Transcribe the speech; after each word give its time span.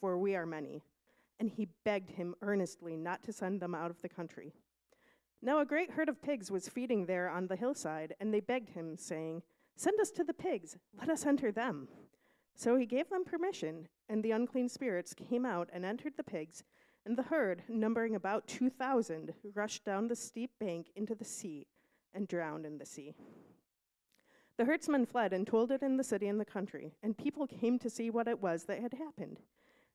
for 0.00 0.18
we 0.18 0.34
are 0.34 0.46
many. 0.46 0.82
And 1.40 1.48
he 1.48 1.68
begged 1.84 2.10
him 2.10 2.34
earnestly 2.42 2.96
not 2.96 3.22
to 3.24 3.32
send 3.32 3.60
them 3.60 3.74
out 3.74 3.90
of 3.90 4.02
the 4.02 4.08
country. 4.08 4.52
Now 5.40 5.60
a 5.60 5.64
great 5.64 5.90
herd 5.90 6.08
of 6.08 6.20
pigs 6.20 6.50
was 6.50 6.68
feeding 6.68 7.06
there 7.06 7.28
on 7.28 7.46
the 7.46 7.56
hillside, 7.56 8.14
and 8.20 8.34
they 8.34 8.40
begged 8.40 8.70
him, 8.70 8.96
saying, 8.96 9.42
Send 9.76 10.00
us 10.00 10.10
to 10.12 10.24
the 10.24 10.34
pigs, 10.34 10.76
let 10.98 11.08
us 11.08 11.24
enter 11.24 11.52
them. 11.52 11.86
So 12.56 12.76
he 12.76 12.86
gave 12.86 13.08
them 13.08 13.24
permission, 13.24 13.86
and 14.08 14.20
the 14.22 14.32
unclean 14.32 14.68
spirits 14.68 15.14
came 15.14 15.46
out 15.46 15.68
and 15.72 15.84
entered 15.84 16.14
the 16.16 16.24
pigs, 16.24 16.64
and 17.06 17.16
the 17.16 17.22
herd, 17.22 17.62
numbering 17.68 18.16
about 18.16 18.48
2,000, 18.48 19.32
rushed 19.54 19.84
down 19.84 20.08
the 20.08 20.16
steep 20.16 20.50
bank 20.58 20.90
into 20.96 21.14
the 21.14 21.24
sea 21.24 21.68
and 22.12 22.26
drowned 22.26 22.66
in 22.66 22.78
the 22.78 22.84
sea. 22.84 23.14
The 24.56 24.64
herdsmen 24.64 25.06
fled 25.06 25.32
and 25.32 25.46
told 25.46 25.70
it 25.70 25.82
in 25.82 25.96
the 25.96 26.02
city 26.02 26.26
and 26.26 26.40
the 26.40 26.44
country, 26.44 26.96
and 27.00 27.16
people 27.16 27.46
came 27.46 27.78
to 27.78 27.88
see 27.88 28.10
what 28.10 28.26
it 28.26 28.42
was 28.42 28.64
that 28.64 28.80
had 28.80 28.94
happened. 28.94 29.38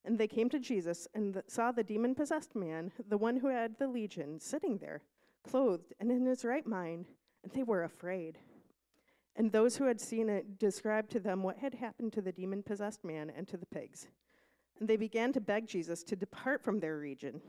And 0.05 0.17
they 0.17 0.27
came 0.27 0.49
to 0.49 0.59
Jesus 0.59 1.07
and 1.13 1.33
th- 1.33 1.45
saw 1.47 1.71
the 1.71 1.83
demon 1.83 2.13
possessed 2.15 2.55
man, 2.55 2.91
the 3.07 3.17
one 3.17 3.37
who 3.37 3.47
had 3.47 3.77
the 3.77 3.87
legion, 3.87 4.39
sitting 4.39 4.77
there 4.77 5.01
clothed 5.43 5.93
and 5.99 6.11
in 6.11 6.25
his 6.25 6.45
right 6.45 6.65
mind, 6.65 7.07
and 7.43 7.51
they 7.51 7.63
were 7.63 7.83
afraid. 7.83 8.39
And 9.35 9.51
those 9.51 9.77
who 9.77 9.85
had 9.85 9.99
seen 9.99 10.29
it 10.29 10.59
described 10.59 11.11
to 11.11 11.19
them 11.19 11.43
what 11.43 11.57
had 11.57 11.75
happened 11.75 12.13
to 12.13 12.21
the 12.21 12.31
demon 12.31 12.63
possessed 12.63 13.03
man 13.03 13.31
and 13.35 13.47
to 13.47 13.57
the 13.57 13.65
pigs. 13.65 14.07
And 14.79 14.87
they 14.87 14.97
began 14.97 15.33
to 15.33 15.41
beg 15.41 15.67
Jesus 15.67 16.03
to 16.03 16.15
depart 16.15 16.63
from 16.63 16.79
their 16.79 16.97
region. 16.97 17.41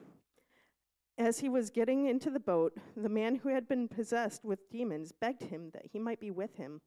As 1.16 1.38
he 1.38 1.48
was 1.48 1.70
getting 1.70 2.06
into 2.06 2.30
the 2.30 2.40
boat, 2.40 2.76
the 2.96 3.08
man 3.08 3.36
who 3.36 3.48
had 3.50 3.68
been 3.68 3.86
possessed 3.86 4.44
with 4.44 4.70
demons 4.70 5.12
begged 5.12 5.44
him 5.44 5.70
that 5.72 5.86
he 5.92 5.98
might 5.98 6.20
be 6.20 6.30
with 6.30 6.56
him. 6.56 6.80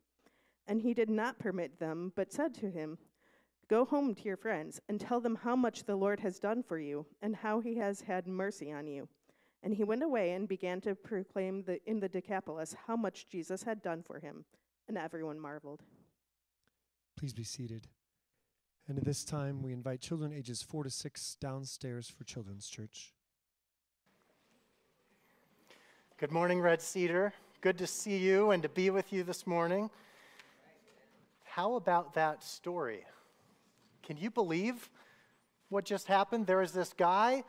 And 0.68 0.82
he 0.82 0.94
did 0.94 1.10
not 1.10 1.40
permit 1.40 1.80
them, 1.80 2.12
but 2.16 2.34
said 2.34 2.54
to 2.56 2.70
him, 2.70 2.98
Go 3.70 3.84
home 3.84 4.16
to 4.16 4.24
your 4.24 4.38
friends 4.38 4.80
and 4.88 5.00
tell 5.00 5.20
them 5.20 5.36
how 5.36 5.56
much 5.56 5.84
the 5.84 5.96
Lord 5.96 6.22
has 6.22 6.40
done 6.40 6.64
for 6.64 6.80
you 6.80 7.06
and 7.22 7.36
how 7.36 7.60
he 7.60 7.76
has 7.78 8.02
had 8.02 8.26
mercy 8.26 8.72
on 8.72 8.88
you. 8.88 9.10
And 9.62 9.74
he 9.74 9.84
went 9.84 10.04
away 10.04 10.32
and 10.32 10.48
began 10.48 10.80
to 10.82 10.96
proclaim 10.96 11.64
the, 11.64 11.80
in 11.86 12.00
the 12.00 12.08
Decapolis 12.08 12.76
how 12.86 12.96
much 12.96 13.28
Jesus 13.28 13.64
had 13.64 13.82
done 13.82 14.04
for 14.04 14.20
him, 14.20 14.46
and 14.88 14.98
everyone 14.98 15.40
marveled. 15.40 15.82
Please 17.18 17.34
be 17.34 17.44
seated. 17.44 17.88
And 18.88 18.98
at 18.98 19.04
this 19.04 19.26
time, 19.26 19.62
we 19.62 19.74
invite 19.74 20.00
children 20.00 20.32
ages 20.32 20.62
four 20.62 20.84
to 20.86 20.90
six 20.90 21.36
downstairs 21.42 22.08
for 22.08 22.24
Children's 22.24 22.70
Church. 22.70 23.14
Good 26.18 26.32
morning, 26.32 26.62
Red 26.62 26.82
Cedar. 26.82 27.34
Good 27.60 27.78
to 27.80 27.88
see 27.88 28.18
you 28.18 28.52
and 28.52 28.64
to 28.64 28.70
be 28.70 28.90
with 28.92 29.12
you 29.12 29.24
this 29.24 29.46
morning. 29.46 29.90
How 31.44 31.76
about 31.76 32.14
that 32.14 32.44
story? 32.44 33.04
Can 34.08 34.18
you 34.18 34.32
believe 34.32 34.90
what 35.70 35.86
just 35.86 36.08
happened? 36.08 36.48
There 36.48 36.64
is 36.64 36.72
this 36.72 36.94
guy 36.98 37.44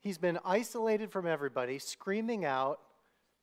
He's 0.00 0.18
been 0.18 0.38
isolated 0.44 1.12
from 1.12 1.26
everybody, 1.26 1.78
screaming 1.78 2.46
out, 2.46 2.80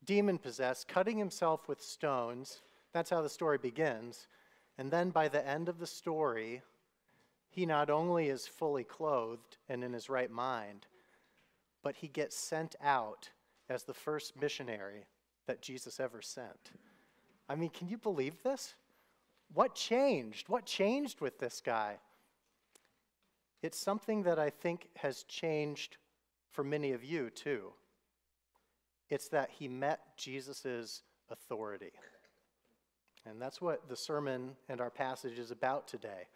demon 0.03 0.39
possessed, 0.39 0.87
cutting 0.87 1.17
himself 1.17 1.67
with 1.67 1.81
stones. 1.81 2.61
That's 2.93 3.11
how 3.11 3.21
the 3.21 3.29
story 3.29 3.59
begins. 3.59 4.27
And 4.79 4.89
then 4.89 5.11
by 5.11 5.27
the 5.27 5.47
end 5.47 5.69
of 5.69 5.77
the 5.77 5.85
story, 5.85 6.63
he 7.49 7.67
not 7.67 7.91
only 7.91 8.29
is 8.29 8.47
fully 8.47 8.83
clothed 8.83 9.57
and 9.69 9.83
in 9.83 9.93
his 9.93 10.09
right 10.09 10.31
mind, 10.31 10.87
but 11.83 11.95
he 11.95 12.07
gets 12.07 12.35
sent 12.35 12.75
out 12.81 13.29
as 13.69 13.83
the 13.83 13.93
first 13.93 14.39
missionary 14.39 15.05
that 15.45 15.61
Jesus 15.61 15.99
ever 15.99 16.23
sent. 16.23 16.71
I 17.47 17.55
mean, 17.55 17.69
can 17.69 17.87
you 17.87 17.97
believe 17.97 18.41
this? 18.41 18.73
What 19.53 19.75
changed? 19.75 20.49
What 20.49 20.65
changed 20.65 21.21
with 21.21 21.37
this 21.37 21.61
guy? 21.63 21.97
It's 23.61 23.79
something 23.79 24.23
that 24.23 24.37
I 24.39 24.49
think 24.49 24.89
has 24.97 25.23
changed 25.23 25.97
for 26.51 26.63
many 26.63 26.91
of 26.91 27.03
you 27.03 27.29
too. 27.29 27.73
It's 29.09 29.29
that 29.29 29.49
he 29.57 29.67
met 29.67 30.17
Jesus' 30.17 31.01
authority. 31.29 31.91
And 33.25 33.41
that's 33.41 33.61
what 33.61 33.89
the 33.89 33.95
sermon 33.95 34.55
and 34.69 34.79
our 34.79 34.89
passage 34.89 35.37
is 35.39 35.51
about 35.51 35.87
today. 35.87 36.27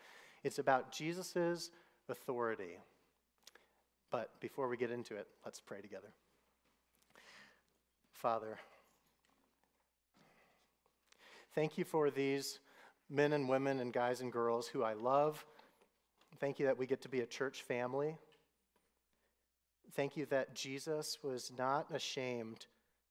It's 0.43 0.59
about 0.59 0.91
Jesus' 0.91 1.69
authority. 2.09 2.77
But 4.09 4.31
before 4.41 4.67
we 4.67 4.75
get 4.75 4.91
into 4.91 5.15
it, 5.15 5.27
let's 5.45 5.61
pray 5.61 5.81
together. 5.81 6.09
Father, 8.11 8.57
thank 11.55 11.77
you 11.77 11.85
for 11.85 12.09
these 12.09 12.59
men 13.09 13.33
and 13.33 13.47
women 13.47 13.79
and 13.79 13.93
guys 13.93 14.21
and 14.21 14.31
girls 14.31 14.67
who 14.67 14.83
I 14.83 14.93
love. 14.93 15.45
Thank 16.41 16.59
you 16.59 16.65
that 16.65 16.77
we 16.77 16.85
get 16.85 17.01
to 17.03 17.09
be 17.09 17.21
a 17.21 17.25
church 17.25 17.61
family 17.61 18.17
Thank 19.93 20.15
you 20.15 20.25
that 20.27 20.55
Jesus 20.55 21.17
was 21.21 21.51
not 21.57 21.87
ashamed 21.93 22.65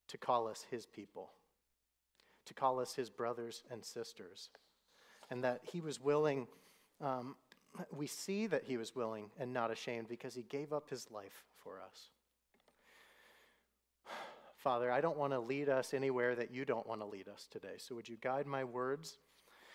to 0.09 0.17
call 0.17 0.49
us 0.49 0.65
his 0.71 0.87
people, 0.87 1.31
to 2.47 2.55
call 2.55 2.81
us 2.81 2.95
his 2.95 3.11
brothers 3.11 3.63
and 3.71 3.85
sisters, 3.85 4.49
and 5.31 5.45
that 5.45 5.61
he 5.63 5.81
was 5.81 6.01
willing. 6.01 6.47
Um, 7.03 7.37
we 7.93 8.07
see 8.07 8.47
that 8.47 8.65
he 8.65 8.79
was 8.79 8.97
willing 8.97 9.31
and 9.39 9.53
not 9.53 9.71
ashamed 9.71 10.09
because 10.09 10.35
he 10.35 10.43
gave 10.43 10.73
up 10.73 10.89
his 10.89 11.11
life 11.11 11.45
for 11.63 11.81
us. 11.81 12.09
Father, 14.57 14.91
I 14.91 15.03
don't 15.03 15.19
want 15.19 15.35
to 15.35 15.41
lead 15.41 15.69
us 15.69 15.93
anywhere 15.93 16.35
that 16.35 16.51
you 16.51 16.65
don't 16.65 16.87
want 16.87 17.03
to 17.03 17.07
lead 17.07 17.29
us 17.29 17.47
today. 17.51 17.75
So 17.77 17.95
would 17.95 18.09
you 18.09 18.17
guide 18.23 18.47
my 18.47 18.65
words? 18.65 19.19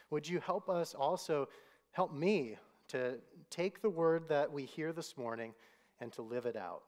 Would 0.09 0.27
you 0.27 0.39
help 0.39 0.69
us 0.69 0.95
also, 0.95 1.49
help 1.91 2.11
me 2.13 2.57
to 2.89 3.15
take 3.49 3.81
the 3.81 3.89
word 3.89 4.29
that 4.29 4.51
we 4.51 4.65
hear 4.65 4.93
this 4.93 5.17
morning 5.17 5.53
and 5.99 6.11
to 6.13 6.21
live 6.21 6.45
it 6.45 6.55
out? 6.55 6.83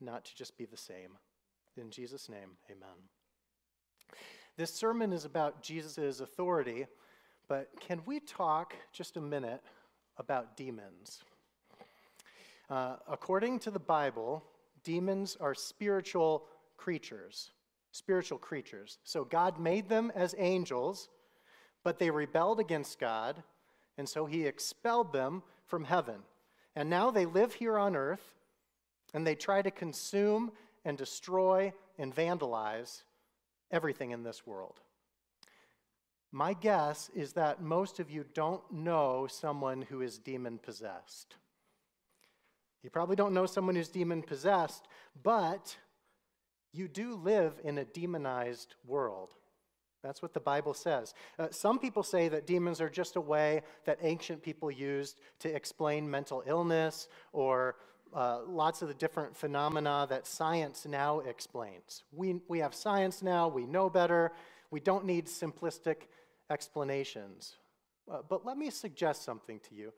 not 0.00 0.24
to 0.24 0.34
just 0.34 0.56
be 0.56 0.64
the 0.64 0.76
same. 0.76 1.10
In 1.76 1.90
Jesus' 1.90 2.28
name, 2.28 2.50
amen. 2.70 2.96
This 4.56 4.72
sermon 4.72 5.12
is 5.12 5.24
about 5.24 5.62
Jesus' 5.62 6.20
authority, 6.20 6.86
but 7.46 7.68
can 7.80 8.00
we 8.06 8.20
talk 8.20 8.74
just 8.92 9.16
a 9.16 9.20
minute 9.20 9.62
about 10.16 10.56
demons? 10.56 11.22
Uh, 12.68 12.96
according 13.08 13.60
to 13.60 13.70
the 13.70 13.78
Bible, 13.78 14.44
demons 14.84 15.36
are 15.40 15.54
spiritual 15.54 16.44
creatures. 16.76 17.50
Spiritual 17.92 18.38
creatures. 18.38 18.98
So 19.04 19.24
God 19.24 19.58
made 19.58 19.88
them 19.88 20.12
as 20.14 20.34
angels, 20.38 21.08
but 21.84 21.98
they 21.98 22.10
rebelled 22.10 22.60
against 22.60 22.98
God, 22.98 23.42
and 23.98 24.08
so 24.08 24.24
he 24.24 24.46
expelled 24.46 25.12
them 25.12 25.42
from 25.66 25.84
heaven. 25.84 26.20
And 26.74 26.88
now 26.88 27.10
they 27.10 27.26
live 27.26 27.52
here 27.52 27.76
on 27.76 27.96
earth 27.96 28.34
and 29.12 29.26
they 29.26 29.34
try 29.34 29.60
to 29.60 29.70
consume 29.70 30.52
and 30.84 30.96
destroy 30.96 31.72
and 31.98 32.14
vandalize 32.14 33.02
everything 33.70 34.12
in 34.12 34.22
this 34.22 34.46
world. 34.46 34.80
My 36.30 36.52
guess 36.52 37.10
is 37.14 37.32
that 37.32 37.60
most 37.60 38.00
of 38.00 38.10
you 38.10 38.24
don't 38.34 38.62
know 38.70 39.26
someone 39.28 39.82
who 39.82 40.02
is 40.02 40.18
demon 40.18 40.58
possessed. 40.58 41.36
You 42.82 42.90
probably 42.90 43.16
don't 43.16 43.34
know 43.34 43.46
someone 43.46 43.74
who's 43.74 43.88
demon 43.88 44.22
possessed, 44.22 44.86
but 45.22 45.76
you 46.72 46.86
do 46.86 47.14
live 47.14 47.54
in 47.64 47.78
a 47.78 47.84
demonized 47.84 48.74
world. 48.86 49.34
That's 50.02 50.22
what 50.22 50.32
the 50.32 50.40
Bible 50.40 50.74
says. 50.74 51.14
Uh, 51.38 51.48
some 51.50 51.78
people 51.78 52.02
say 52.02 52.28
that 52.28 52.46
demons 52.46 52.80
are 52.80 52.88
just 52.88 53.16
a 53.16 53.20
way 53.20 53.62
that 53.84 53.98
ancient 54.02 54.42
people 54.42 54.70
used 54.70 55.20
to 55.40 55.54
explain 55.54 56.08
mental 56.08 56.42
illness 56.46 57.08
or 57.32 57.76
uh, 58.14 58.40
lots 58.46 58.80
of 58.80 58.88
the 58.88 58.94
different 58.94 59.36
phenomena 59.36 60.06
that 60.08 60.26
science 60.26 60.86
now 60.86 61.20
explains. 61.20 62.04
We, 62.12 62.40
we 62.48 62.60
have 62.60 62.74
science 62.74 63.22
now, 63.22 63.48
we 63.48 63.66
know 63.66 63.90
better, 63.90 64.32
we 64.70 64.80
don't 64.80 65.04
need 65.04 65.26
simplistic 65.26 66.08
explanations. 66.50 67.56
Uh, 68.10 68.18
but 68.26 68.46
let 68.46 68.56
me 68.56 68.70
suggest 68.70 69.24
something 69.24 69.60
to 69.68 69.74
you. 69.74 69.92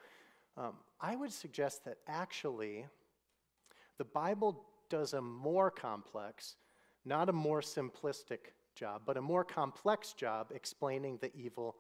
Um, 0.56 0.75
I 1.00 1.14
would 1.14 1.32
suggest 1.32 1.85
that 1.85 1.99
actually 2.08 2.87
the 3.99 4.05
Bible 4.05 4.64
does 4.88 5.12
a 5.12 5.20
more 5.20 5.70
complex, 5.70 6.56
not 7.05 7.29
a 7.29 7.32
more 7.32 7.61
simplistic 7.61 8.50
job, 8.75 9.02
but 9.06 9.17
a 9.17 9.20
more 9.20 9.44
complex 9.44 10.12
job 10.12 10.52
explaining 10.55 11.19
the 11.20 11.34
evil 11.34 11.76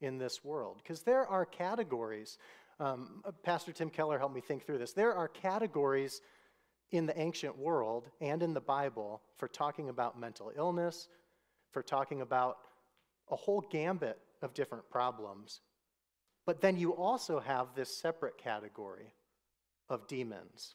in 0.00 0.18
this 0.18 0.44
world. 0.44 0.80
Because 0.82 1.02
there 1.02 1.26
are 1.26 1.46
categories. 1.46 2.38
Um, 2.80 3.22
Pastor 3.42 3.72
Tim 3.72 3.90
Keller 3.90 4.18
helped 4.18 4.34
me 4.34 4.40
think 4.40 4.64
through 4.64 4.78
this. 4.78 4.92
There 4.92 5.14
are 5.14 5.28
categories 5.28 6.20
in 6.90 7.06
the 7.06 7.18
ancient 7.18 7.56
world 7.56 8.10
and 8.20 8.42
in 8.42 8.52
the 8.52 8.60
Bible 8.60 9.22
for 9.36 9.48
talking 9.48 9.88
about 9.88 10.18
mental 10.18 10.52
illness, 10.56 11.08
for 11.72 11.82
talking 11.82 12.20
about 12.20 12.58
a 13.30 13.36
whole 13.36 13.62
gambit 13.70 14.18
of 14.42 14.52
different 14.54 14.88
problems. 14.90 15.60
But 16.44 16.60
then 16.60 16.76
you 16.76 16.94
also 16.94 17.40
have 17.40 17.68
this 17.74 17.96
separate 17.96 18.36
category 18.36 19.14
of 19.88 20.06
demons. 20.08 20.74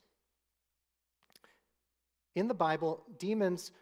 In 2.34 2.48
the 2.48 2.54
Bible, 2.54 3.04
demons, 3.18 3.72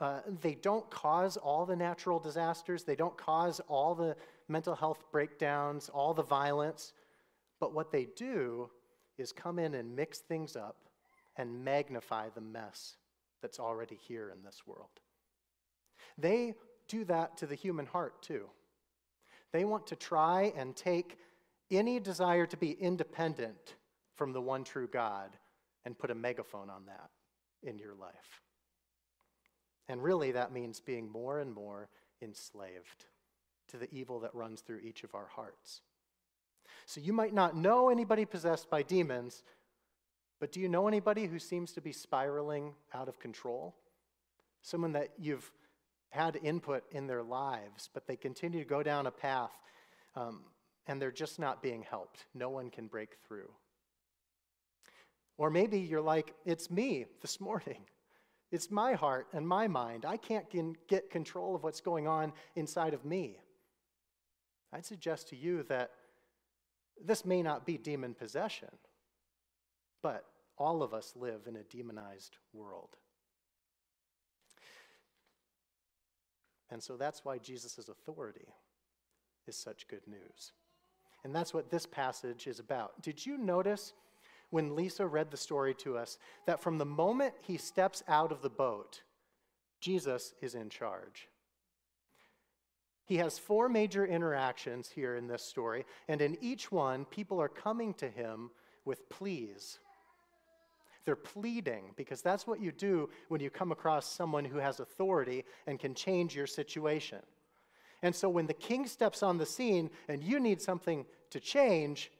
uh, 0.00 0.20
they 0.42 0.54
don't 0.54 0.88
cause 0.90 1.36
all 1.36 1.64
the 1.64 1.76
natural 1.76 2.18
disasters, 2.18 2.84
they 2.84 2.96
don't 2.96 3.16
cause 3.16 3.60
all 3.68 3.94
the 3.94 4.16
mental 4.48 4.74
health 4.74 5.04
breakdowns, 5.10 5.88
all 5.88 6.12
the 6.12 6.22
violence. 6.22 6.92
But 7.58 7.72
what 7.72 7.90
they 7.90 8.06
do 8.16 8.70
is 9.16 9.32
come 9.32 9.58
in 9.58 9.74
and 9.74 9.96
mix 9.96 10.18
things 10.18 10.56
up 10.56 10.76
and 11.36 11.64
magnify 11.64 12.28
the 12.34 12.40
mess 12.40 12.96
that's 13.40 13.58
already 13.58 13.98
here 14.06 14.30
in 14.36 14.42
this 14.44 14.62
world. 14.66 15.00
They 16.18 16.54
do 16.88 17.04
that 17.06 17.36
to 17.38 17.46
the 17.46 17.54
human 17.54 17.86
heart, 17.86 18.22
too. 18.22 18.46
They 19.52 19.64
want 19.64 19.86
to 19.88 19.96
try 19.96 20.52
and 20.56 20.76
take 20.76 21.18
any 21.70 21.98
desire 22.00 22.46
to 22.46 22.56
be 22.56 22.72
independent 22.72 23.76
from 24.14 24.32
the 24.32 24.40
one 24.40 24.64
true 24.64 24.88
God 24.88 25.36
and 25.84 25.98
put 25.98 26.10
a 26.10 26.14
megaphone 26.14 26.70
on 26.70 26.86
that 26.86 27.10
in 27.62 27.78
your 27.78 27.94
life. 27.94 28.42
And 29.88 30.02
really, 30.02 30.32
that 30.32 30.52
means 30.52 30.80
being 30.80 31.10
more 31.10 31.40
and 31.40 31.52
more 31.52 31.88
enslaved 32.20 33.06
to 33.68 33.76
the 33.76 33.92
evil 33.92 34.20
that 34.20 34.34
runs 34.34 34.60
through 34.60 34.80
each 34.80 35.04
of 35.04 35.14
our 35.14 35.26
hearts. 35.26 35.82
So 36.86 37.00
you 37.00 37.12
might 37.12 37.34
not 37.34 37.56
know 37.56 37.88
anybody 37.88 38.24
possessed 38.24 38.70
by 38.70 38.82
demons, 38.82 39.42
but 40.40 40.52
do 40.52 40.60
you 40.60 40.68
know 40.68 40.86
anybody 40.86 41.26
who 41.26 41.38
seems 41.38 41.72
to 41.72 41.80
be 41.80 41.92
spiraling 41.92 42.74
out 42.94 43.08
of 43.08 43.18
control? 43.18 43.74
Someone 44.62 44.92
that 44.92 45.10
you've 45.18 45.50
had 46.10 46.38
input 46.42 46.84
in 46.90 47.06
their 47.06 47.22
lives, 47.22 47.90
but 47.92 48.06
they 48.06 48.16
continue 48.16 48.60
to 48.60 48.68
go 48.68 48.82
down 48.82 49.06
a 49.06 49.10
path 49.10 49.52
um, 50.14 50.40
and 50.86 51.00
they're 51.00 51.10
just 51.10 51.38
not 51.38 51.62
being 51.62 51.82
helped. 51.82 52.26
No 52.34 52.48
one 52.50 52.70
can 52.70 52.86
break 52.86 53.16
through. 53.26 53.50
Or 55.38 55.50
maybe 55.50 55.78
you're 55.78 56.00
like, 56.00 56.34
it's 56.44 56.70
me 56.70 57.06
this 57.20 57.40
morning. 57.40 57.84
It's 58.52 58.70
my 58.70 58.94
heart 58.94 59.26
and 59.32 59.46
my 59.46 59.66
mind. 59.66 60.04
I 60.04 60.16
can't 60.16 60.46
get 60.88 61.10
control 61.10 61.54
of 61.54 61.62
what's 61.62 61.80
going 61.80 62.06
on 62.06 62.32
inside 62.54 62.94
of 62.94 63.04
me. 63.04 63.38
I'd 64.72 64.86
suggest 64.86 65.28
to 65.28 65.36
you 65.36 65.62
that 65.64 65.90
this 67.04 67.24
may 67.24 67.42
not 67.42 67.66
be 67.66 67.76
demon 67.76 68.14
possession, 68.14 68.70
but 70.02 70.24
all 70.58 70.82
of 70.82 70.94
us 70.94 71.12
live 71.16 71.46
in 71.46 71.56
a 71.56 71.62
demonized 71.64 72.36
world. 72.52 72.96
And 76.70 76.82
so 76.82 76.96
that's 76.96 77.24
why 77.24 77.38
Jesus' 77.38 77.88
authority 77.88 78.48
is 79.46 79.56
such 79.56 79.88
good 79.88 80.06
news. 80.06 80.52
And 81.24 81.34
that's 81.34 81.52
what 81.52 81.70
this 81.70 81.86
passage 81.86 82.46
is 82.46 82.58
about. 82.58 83.02
Did 83.02 83.24
you 83.24 83.36
notice 83.38 83.92
when 84.50 84.76
Lisa 84.76 85.06
read 85.06 85.30
the 85.30 85.36
story 85.36 85.74
to 85.74 85.96
us 85.96 86.18
that 86.46 86.60
from 86.60 86.78
the 86.78 86.84
moment 86.84 87.34
he 87.42 87.56
steps 87.56 88.02
out 88.08 88.32
of 88.32 88.42
the 88.42 88.50
boat, 88.50 89.02
Jesus 89.80 90.34
is 90.40 90.54
in 90.54 90.68
charge? 90.68 91.28
He 93.04 93.18
has 93.18 93.38
four 93.38 93.68
major 93.68 94.04
interactions 94.04 94.90
here 94.90 95.16
in 95.16 95.28
this 95.28 95.42
story, 95.42 95.86
and 96.08 96.20
in 96.20 96.36
each 96.40 96.72
one, 96.72 97.04
people 97.04 97.40
are 97.40 97.48
coming 97.48 97.94
to 97.94 98.08
him 98.08 98.50
with 98.84 99.08
pleas. 99.08 99.78
They're 101.04 101.14
pleading 101.14 101.92
because 101.96 102.20
that's 102.20 102.48
what 102.48 102.60
you 102.60 102.72
do 102.72 103.08
when 103.28 103.40
you 103.40 103.48
come 103.48 103.70
across 103.70 104.12
someone 104.12 104.44
who 104.44 104.58
has 104.58 104.80
authority 104.80 105.44
and 105.68 105.78
can 105.78 105.94
change 105.94 106.34
your 106.34 106.48
situation. 106.48 107.20
And 108.02 108.14
so 108.14 108.28
when 108.28 108.46
the 108.46 108.54
king 108.54 108.86
steps 108.86 109.22
on 109.22 109.38
the 109.38 109.46
scene 109.46 109.90
and 110.08 110.22
you 110.22 110.40
need 110.40 110.60
something 110.60 111.06
to 111.30 111.38
change, 111.38 112.10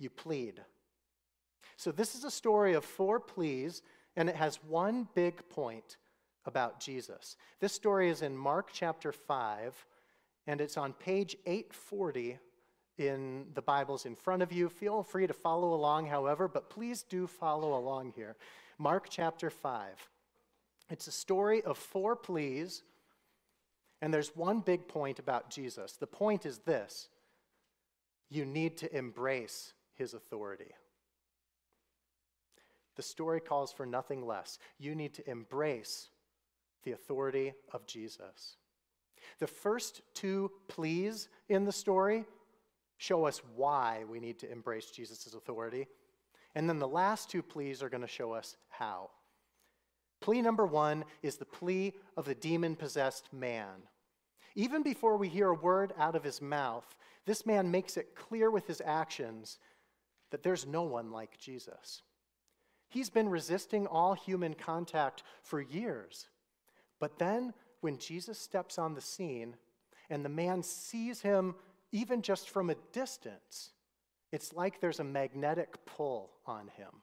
you 0.00 0.10
plead. 0.10 0.60
So 1.76 1.92
this 1.92 2.14
is 2.14 2.24
a 2.24 2.30
story 2.30 2.74
of 2.74 2.84
four 2.84 3.20
pleas, 3.20 3.82
and 4.16 4.28
it 4.28 4.36
has 4.36 4.56
one 4.64 5.08
big 5.14 5.48
point 5.48 5.98
about 6.46 6.80
Jesus. 6.80 7.36
This 7.60 7.72
story 7.72 8.08
is 8.08 8.22
in 8.22 8.36
Mark 8.36 8.70
chapter 8.72 9.12
5, 9.12 9.86
and 10.46 10.60
it's 10.60 10.76
on 10.76 10.92
page 10.94 11.36
840 11.44 12.38
in 12.98 13.46
the 13.54 13.62
Bibles 13.62 14.06
in 14.06 14.14
front 14.14 14.42
of 14.42 14.52
you. 14.52 14.68
Feel 14.68 15.02
free 15.02 15.26
to 15.26 15.34
follow 15.34 15.74
along, 15.74 16.06
however, 16.06 16.48
but 16.48 16.70
please 16.70 17.02
do 17.02 17.26
follow 17.26 17.76
along 17.78 18.12
here. 18.16 18.36
Mark 18.78 19.08
chapter 19.10 19.50
5. 19.50 20.08
It's 20.88 21.08
a 21.08 21.12
story 21.12 21.62
of 21.62 21.76
four 21.76 22.16
pleas, 22.16 22.82
and 24.00 24.14
there's 24.14 24.36
one 24.36 24.60
big 24.60 24.88
point 24.88 25.18
about 25.18 25.50
Jesus. 25.50 25.92
The 25.92 26.06
point 26.06 26.46
is 26.46 26.58
this 26.58 27.08
you 28.30 28.44
need 28.44 28.76
to 28.78 28.96
embrace 28.96 29.72
his 29.94 30.14
authority. 30.14 30.72
The 32.96 33.02
story 33.02 33.40
calls 33.40 33.72
for 33.72 33.86
nothing 33.86 34.26
less. 34.26 34.58
You 34.78 34.94
need 34.94 35.14
to 35.14 35.30
embrace 35.30 36.08
the 36.84 36.92
authority 36.92 37.52
of 37.72 37.86
Jesus. 37.86 38.56
The 39.38 39.46
first 39.46 40.02
two 40.14 40.50
pleas 40.68 41.28
in 41.48 41.64
the 41.64 41.72
story 41.72 42.24
show 42.98 43.26
us 43.26 43.42
why 43.54 44.04
we 44.08 44.20
need 44.20 44.38
to 44.38 44.50
embrace 44.50 44.90
Jesus' 44.90 45.34
authority. 45.34 45.86
And 46.54 46.68
then 46.68 46.78
the 46.78 46.88
last 46.88 47.28
two 47.28 47.42
pleas 47.42 47.82
are 47.82 47.90
going 47.90 48.02
to 48.02 48.08
show 48.08 48.32
us 48.32 48.56
how. 48.68 49.10
Plea 50.20 50.40
number 50.40 50.64
one 50.64 51.04
is 51.22 51.36
the 51.36 51.44
plea 51.44 51.92
of 52.16 52.24
the 52.24 52.34
demon 52.34 52.76
possessed 52.76 53.30
man. 53.32 53.82
Even 54.54 54.82
before 54.82 55.18
we 55.18 55.28
hear 55.28 55.48
a 55.48 55.54
word 55.54 55.92
out 55.98 56.16
of 56.16 56.24
his 56.24 56.40
mouth, 56.40 56.96
this 57.26 57.44
man 57.44 57.70
makes 57.70 57.98
it 57.98 58.14
clear 58.14 58.50
with 58.50 58.66
his 58.66 58.80
actions 58.84 59.58
that 60.30 60.42
there's 60.42 60.66
no 60.66 60.82
one 60.82 61.10
like 61.10 61.38
Jesus. 61.38 62.02
He's 62.88 63.10
been 63.10 63.28
resisting 63.28 63.86
all 63.86 64.14
human 64.14 64.54
contact 64.54 65.22
for 65.42 65.60
years. 65.60 66.28
But 67.00 67.18
then, 67.18 67.52
when 67.80 67.98
Jesus 67.98 68.38
steps 68.38 68.78
on 68.78 68.94
the 68.94 69.00
scene 69.00 69.56
and 70.08 70.24
the 70.24 70.30
man 70.30 70.62
sees 70.62 71.20
him 71.20 71.54
even 71.92 72.22
just 72.22 72.50
from 72.50 72.70
a 72.70 72.76
distance, 72.92 73.70
it's 74.32 74.52
like 74.52 74.80
there's 74.80 75.00
a 75.00 75.04
magnetic 75.04 75.84
pull 75.84 76.30
on 76.46 76.68
him. 76.76 77.02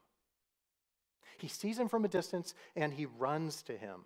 He 1.38 1.48
sees 1.48 1.78
him 1.78 1.90
from 1.90 2.06
a 2.06 2.10
distance 2.10 2.54
and 2.75 2.94
he 2.94 3.06
runs 3.06 3.63
to 3.63 3.78
him. 3.78 4.06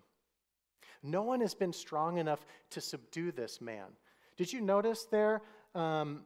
No 1.04 1.22
one 1.22 1.42
has 1.42 1.54
been 1.54 1.74
strong 1.74 2.18
enough 2.18 2.46
to 2.72 2.82
subdue 2.82 3.32
this 3.32 3.62
man. 3.62 3.86
Did 4.38 4.52
you 4.52 4.62
notice 4.62 5.06
there 5.06 5.42
um, 5.76 6.22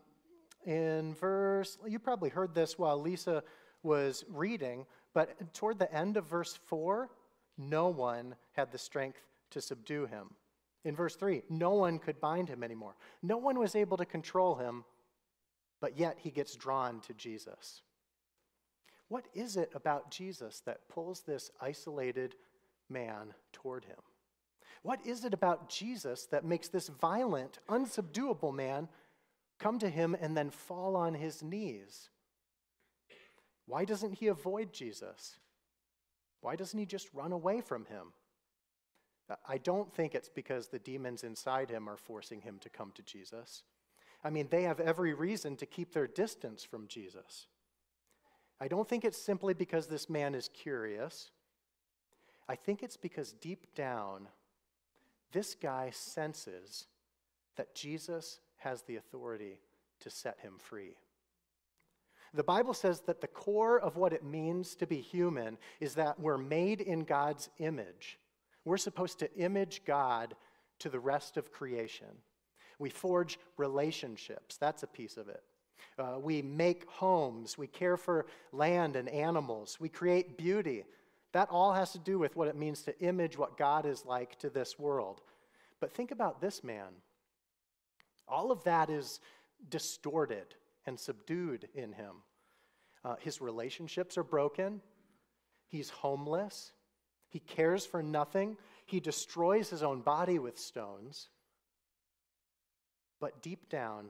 in 0.65 1.13
verse, 1.15 1.77
you 1.87 1.99
probably 1.99 2.29
heard 2.29 2.53
this 2.53 2.77
while 2.77 2.99
Lisa 2.99 3.43
was 3.83 4.23
reading, 4.29 4.85
but 5.13 5.53
toward 5.53 5.79
the 5.79 5.93
end 5.93 6.17
of 6.17 6.25
verse 6.25 6.57
4, 6.67 7.09
no 7.57 7.89
one 7.89 8.35
had 8.53 8.71
the 8.71 8.77
strength 8.77 9.21
to 9.51 9.61
subdue 9.61 10.05
him. 10.05 10.31
In 10.83 10.95
verse 10.95 11.15
3, 11.15 11.43
no 11.49 11.71
one 11.71 11.99
could 11.99 12.19
bind 12.19 12.49
him 12.49 12.63
anymore. 12.63 12.95
No 13.21 13.37
one 13.37 13.59
was 13.59 13.75
able 13.75 13.97
to 13.97 14.05
control 14.05 14.55
him, 14.55 14.83
but 15.79 15.97
yet 15.97 16.17
he 16.19 16.31
gets 16.31 16.55
drawn 16.55 17.01
to 17.01 17.13
Jesus. 17.13 17.81
What 19.09 19.27
is 19.33 19.57
it 19.57 19.71
about 19.75 20.09
Jesus 20.09 20.61
that 20.61 20.87
pulls 20.87 21.21
this 21.21 21.51
isolated 21.59 22.35
man 22.89 23.33
toward 23.51 23.85
him? 23.85 23.97
What 24.83 25.05
is 25.05 25.25
it 25.25 25.33
about 25.33 25.69
Jesus 25.69 26.25
that 26.27 26.45
makes 26.45 26.69
this 26.69 26.87
violent, 26.87 27.59
unsubduable 27.69 28.53
man 28.53 28.87
come 29.59 29.77
to 29.79 29.89
him 29.89 30.15
and 30.19 30.35
then 30.35 30.49
fall 30.49 30.95
on 30.95 31.13
his 31.13 31.43
knees? 31.43 32.09
Why 33.71 33.85
doesn't 33.85 34.15
he 34.15 34.27
avoid 34.27 34.73
Jesus? 34.73 35.37
Why 36.41 36.57
doesn't 36.57 36.77
he 36.77 36.85
just 36.85 37.07
run 37.13 37.31
away 37.31 37.61
from 37.61 37.85
him? 37.85 38.11
I 39.47 39.59
don't 39.59 39.89
think 39.93 40.13
it's 40.13 40.27
because 40.27 40.67
the 40.67 40.77
demons 40.77 41.23
inside 41.23 41.69
him 41.69 41.87
are 41.87 41.95
forcing 41.95 42.41
him 42.41 42.59
to 42.63 42.69
come 42.69 42.91
to 42.95 43.01
Jesus. 43.01 43.63
I 44.25 44.29
mean, 44.29 44.49
they 44.51 44.63
have 44.63 44.81
every 44.81 45.13
reason 45.13 45.55
to 45.55 45.65
keep 45.65 45.93
their 45.93 46.05
distance 46.05 46.65
from 46.65 46.85
Jesus. 46.87 47.47
I 48.59 48.67
don't 48.67 48.89
think 48.89 49.05
it's 49.05 49.17
simply 49.17 49.53
because 49.53 49.87
this 49.87 50.09
man 50.09 50.35
is 50.35 50.49
curious. 50.49 51.31
I 52.49 52.55
think 52.55 52.83
it's 52.83 52.97
because 52.97 53.31
deep 53.31 53.73
down, 53.73 54.27
this 55.31 55.55
guy 55.55 55.91
senses 55.93 56.87
that 57.55 57.73
Jesus 57.73 58.41
has 58.57 58.81
the 58.81 58.97
authority 58.97 59.59
to 60.01 60.09
set 60.09 60.41
him 60.41 60.55
free. 60.57 60.97
The 62.33 62.43
Bible 62.43 62.73
says 62.73 63.01
that 63.01 63.19
the 63.19 63.27
core 63.27 63.79
of 63.79 63.97
what 63.97 64.13
it 64.13 64.23
means 64.23 64.75
to 64.75 64.87
be 64.87 65.01
human 65.01 65.57
is 65.79 65.95
that 65.95 66.19
we're 66.19 66.37
made 66.37 66.79
in 66.79 67.03
God's 67.03 67.49
image. 67.59 68.17
We're 68.63 68.77
supposed 68.77 69.19
to 69.19 69.33
image 69.35 69.81
God 69.85 70.35
to 70.79 70.89
the 70.89 70.99
rest 70.99 71.35
of 71.35 71.51
creation. 71.51 72.07
We 72.79 72.89
forge 72.89 73.37
relationships, 73.57 74.57
that's 74.57 74.83
a 74.83 74.87
piece 74.87 75.17
of 75.17 75.27
it. 75.27 75.43
Uh, 75.99 76.19
we 76.19 76.41
make 76.41 76.89
homes, 76.89 77.57
we 77.57 77.67
care 77.67 77.97
for 77.97 78.25
land 78.51 78.95
and 78.95 79.09
animals, 79.09 79.77
we 79.79 79.89
create 79.89 80.37
beauty. 80.37 80.85
That 81.33 81.49
all 81.49 81.73
has 81.73 81.91
to 81.93 81.99
do 81.99 82.17
with 82.17 82.35
what 82.35 82.47
it 82.47 82.55
means 82.55 82.81
to 82.83 82.99
image 82.99 83.37
what 83.37 83.57
God 83.57 83.85
is 83.85 84.05
like 84.05 84.37
to 84.39 84.49
this 84.49 84.79
world. 84.79 85.21
But 85.79 85.93
think 85.93 86.11
about 86.11 86.41
this 86.41 86.63
man. 86.63 86.89
All 88.27 88.51
of 88.51 88.63
that 88.63 88.89
is 88.89 89.19
distorted 89.69 90.55
and 90.85 90.99
subdued 90.99 91.67
in 91.73 91.93
him. 91.93 92.15
Uh, 93.03 93.15
his 93.19 93.41
relationships 93.41 94.17
are 94.17 94.23
broken. 94.23 94.81
He's 95.67 95.89
homeless. 95.89 96.71
He 97.29 97.39
cares 97.39 97.85
for 97.85 98.03
nothing. 98.03 98.57
He 98.85 98.99
destroys 98.99 99.69
his 99.69 99.83
own 99.83 100.01
body 100.01 100.37
with 100.37 100.59
stones. 100.59 101.29
But 103.19 103.41
deep 103.41 103.69
down, 103.69 104.09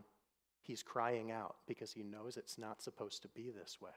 he's 0.61 0.83
crying 0.83 1.31
out 1.31 1.55
because 1.67 1.91
he 1.91 2.03
knows 2.03 2.37
it's 2.37 2.57
not 2.57 2.81
supposed 2.81 3.21
to 3.21 3.27
be 3.27 3.51
this 3.51 3.79
way. 3.79 3.91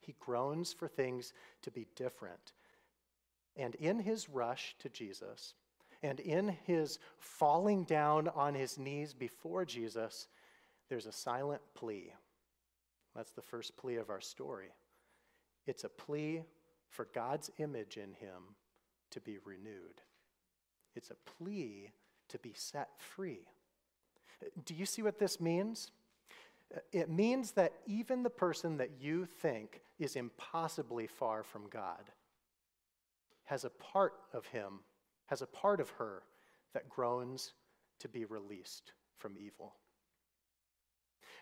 He 0.00 0.14
groans 0.18 0.72
for 0.72 0.88
things 0.88 1.32
to 1.62 1.70
be 1.70 1.86
different. 1.94 2.52
And 3.56 3.74
in 3.76 4.00
his 4.00 4.28
rush 4.28 4.76
to 4.80 4.88
Jesus, 4.88 5.54
and 6.02 6.20
in 6.20 6.56
his 6.64 6.98
falling 7.18 7.84
down 7.84 8.28
on 8.28 8.54
his 8.54 8.78
knees 8.78 9.14
before 9.14 9.64
Jesus, 9.64 10.28
there's 10.88 11.06
a 11.06 11.12
silent 11.12 11.60
plea. 11.74 12.12
That's 13.14 13.32
the 13.32 13.42
first 13.42 13.76
plea 13.76 13.96
of 13.96 14.10
our 14.10 14.20
story. 14.20 14.70
It's 15.66 15.84
a 15.84 15.88
plea 15.88 16.44
for 16.88 17.08
God's 17.14 17.50
image 17.58 17.96
in 17.96 18.14
him 18.14 18.54
to 19.10 19.20
be 19.20 19.38
renewed. 19.44 20.00
It's 20.94 21.10
a 21.10 21.30
plea 21.36 21.90
to 22.28 22.38
be 22.38 22.52
set 22.54 22.90
free. 22.98 23.46
Do 24.64 24.74
you 24.74 24.86
see 24.86 25.02
what 25.02 25.18
this 25.18 25.40
means? 25.40 25.90
It 26.92 27.08
means 27.08 27.52
that 27.52 27.72
even 27.86 28.22
the 28.22 28.30
person 28.30 28.76
that 28.76 28.90
you 29.00 29.26
think 29.26 29.82
is 29.98 30.16
impossibly 30.16 31.06
far 31.06 31.42
from 31.42 31.68
God 31.68 32.10
has 33.44 33.64
a 33.64 33.70
part 33.70 34.14
of 34.32 34.46
him, 34.46 34.80
has 35.26 35.40
a 35.42 35.46
part 35.46 35.80
of 35.80 35.90
her 35.90 36.22
that 36.74 36.88
groans 36.88 37.54
to 38.00 38.08
be 38.08 38.24
released 38.26 38.92
from 39.16 39.36
evil. 39.38 39.74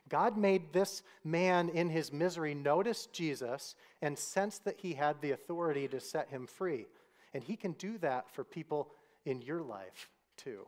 God 0.09 0.37
made 0.37 0.73
this 0.73 1.03
man 1.25 1.69
in 1.69 1.89
his 1.89 2.13
misery 2.13 2.55
notice 2.55 3.07
Jesus 3.07 3.75
and 4.03 4.17
sense 4.17 4.59
that 4.59 4.79
he 4.79 4.95
had 4.95 5.21
the 5.21 5.33
authority 5.33 5.89
to 5.89 6.01
set 6.01 6.29
him 6.29 6.47
free. 6.47 6.87
And 7.35 7.43
he 7.43 7.57
can 7.57 7.73
do 7.73 7.99
that 7.99 8.31
for 8.33 8.45
people 8.45 8.89
in 9.25 9.43
your 9.43 9.63
life 9.63 10.09
too. 10.37 10.67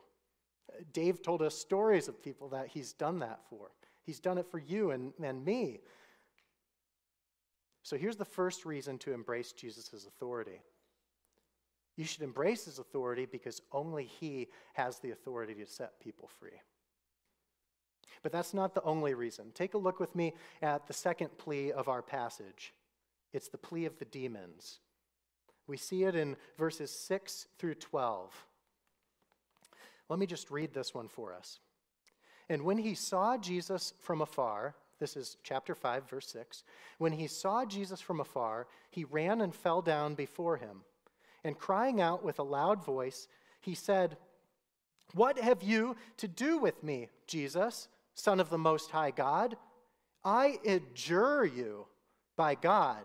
Dave 0.93 1.23
told 1.23 1.41
us 1.41 1.55
stories 1.55 2.09
of 2.09 2.23
people 2.23 2.49
that 2.49 2.69
he's 2.69 2.93
done 2.93 3.21
that 3.21 3.41
for. 3.49 3.71
He's 4.05 4.21
done 4.21 4.39
it 4.39 4.51
for 4.51 4.59
you 4.59 4.91
and, 4.91 5.13
and 5.23 5.45
me. 5.45 5.81
So 7.83 7.97
here's 7.97 8.17
the 8.17 8.25
first 8.25 8.67
reason 8.67 8.99
to 8.99 9.13
embrace 9.13 9.53
Jesus' 9.53 10.07
authority. 10.07 10.61
You 11.97 12.05
should 12.05 12.23
embrace 12.23 12.67
his 12.67 12.79
authority 12.79 13.27
because 13.27 13.63
only 13.73 14.05
he 14.05 14.49
has 14.75 14.99
the 14.99 15.11
authority 15.11 15.55
to 15.55 15.67
set 15.67 15.99
people 16.01 16.29
free. 16.39 16.61
But 18.23 18.33
that's 18.33 18.55
not 18.55 18.75
the 18.75 18.83
only 18.83 19.15
reason. 19.15 19.53
Take 19.55 19.75
a 19.75 19.79
look 19.79 20.01
with 20.01 20.15
me 20.15 20.35
at 20.63 20.87
the 20.87 20.93
second 20.93 21.37
plea 21.39 21.73
of 21.73 21.89
our 21.89 22.03
passage. 22.03 22.75
It's 23.33 23.49
the 23.49 23.59
plea 23.59 23.85
of 23.85 23.99
the 23.99 24.05
demons. 24.05 24.79
We 25.67 25.77
see 25.77 26.05
it 26.05 26.15
in 26.15 26.37
verses 26.57 26.91
6 26.91 27.47
through 27.59 27.75
12. 27.75 28.33
Let 30.09 30.19
me 30.19 30.27
just 30.27 30.51
read 30.51 30.73
this 30.73 30.95
one 30.95 31.09
for 31.09 31.35
us. 31.35 31.61
And 32.49 32.63
when 32.63 32.79
he 32.79 32.95
saw 32.95 33.37
Jesus 33.37 33.93
from 34.01 34.23
afar, 34.23 34.75
this 34.99 35.17
is 35.17 35.37
chapter 35.43 35.75
5, 35.75 36.09
verse 36.09 36.29
6. 36.29 36.65
When 36.97 37.13
he 37.13 37.27
saw 37.27 37.65
Jesus 37.65 38.01
from 38.01 38.21
afar, 38.21 38.67
he 38.91 39.05
ran 39.05 39.43
and 39.43 39.55
fell 39.55 39.83
down 39.83 40.15
before 40.15 40.57
him. 40.57 40.83
And 41.45 41.59
crying 41.59 42.01
out 42.01 42.25
with 42.25 42.39
a 42.39 42.45
loud 42.45 42.85
voice, 42.85 43.29
he 43.61 43.75
said, 43.75 44.17
What 45.15 45.39
have 45.39 45.63
you 45.63 45.97
to 46.17 46.27
do 46.27 46.59
with 46.59 46.83
me, 46.83 47.11
Jesus, 47.27 47.89
Son 48.19 48.41
of 48.41 48.51
the 48.51 48.59
Most 48.59 48.91
High 48.91 49.13
God? 49.13 49.57
I 50.25 50.59
adjure 50.67 51.45
you 51.45 51.87
by 52.37 52.55
God, 52.55 53.05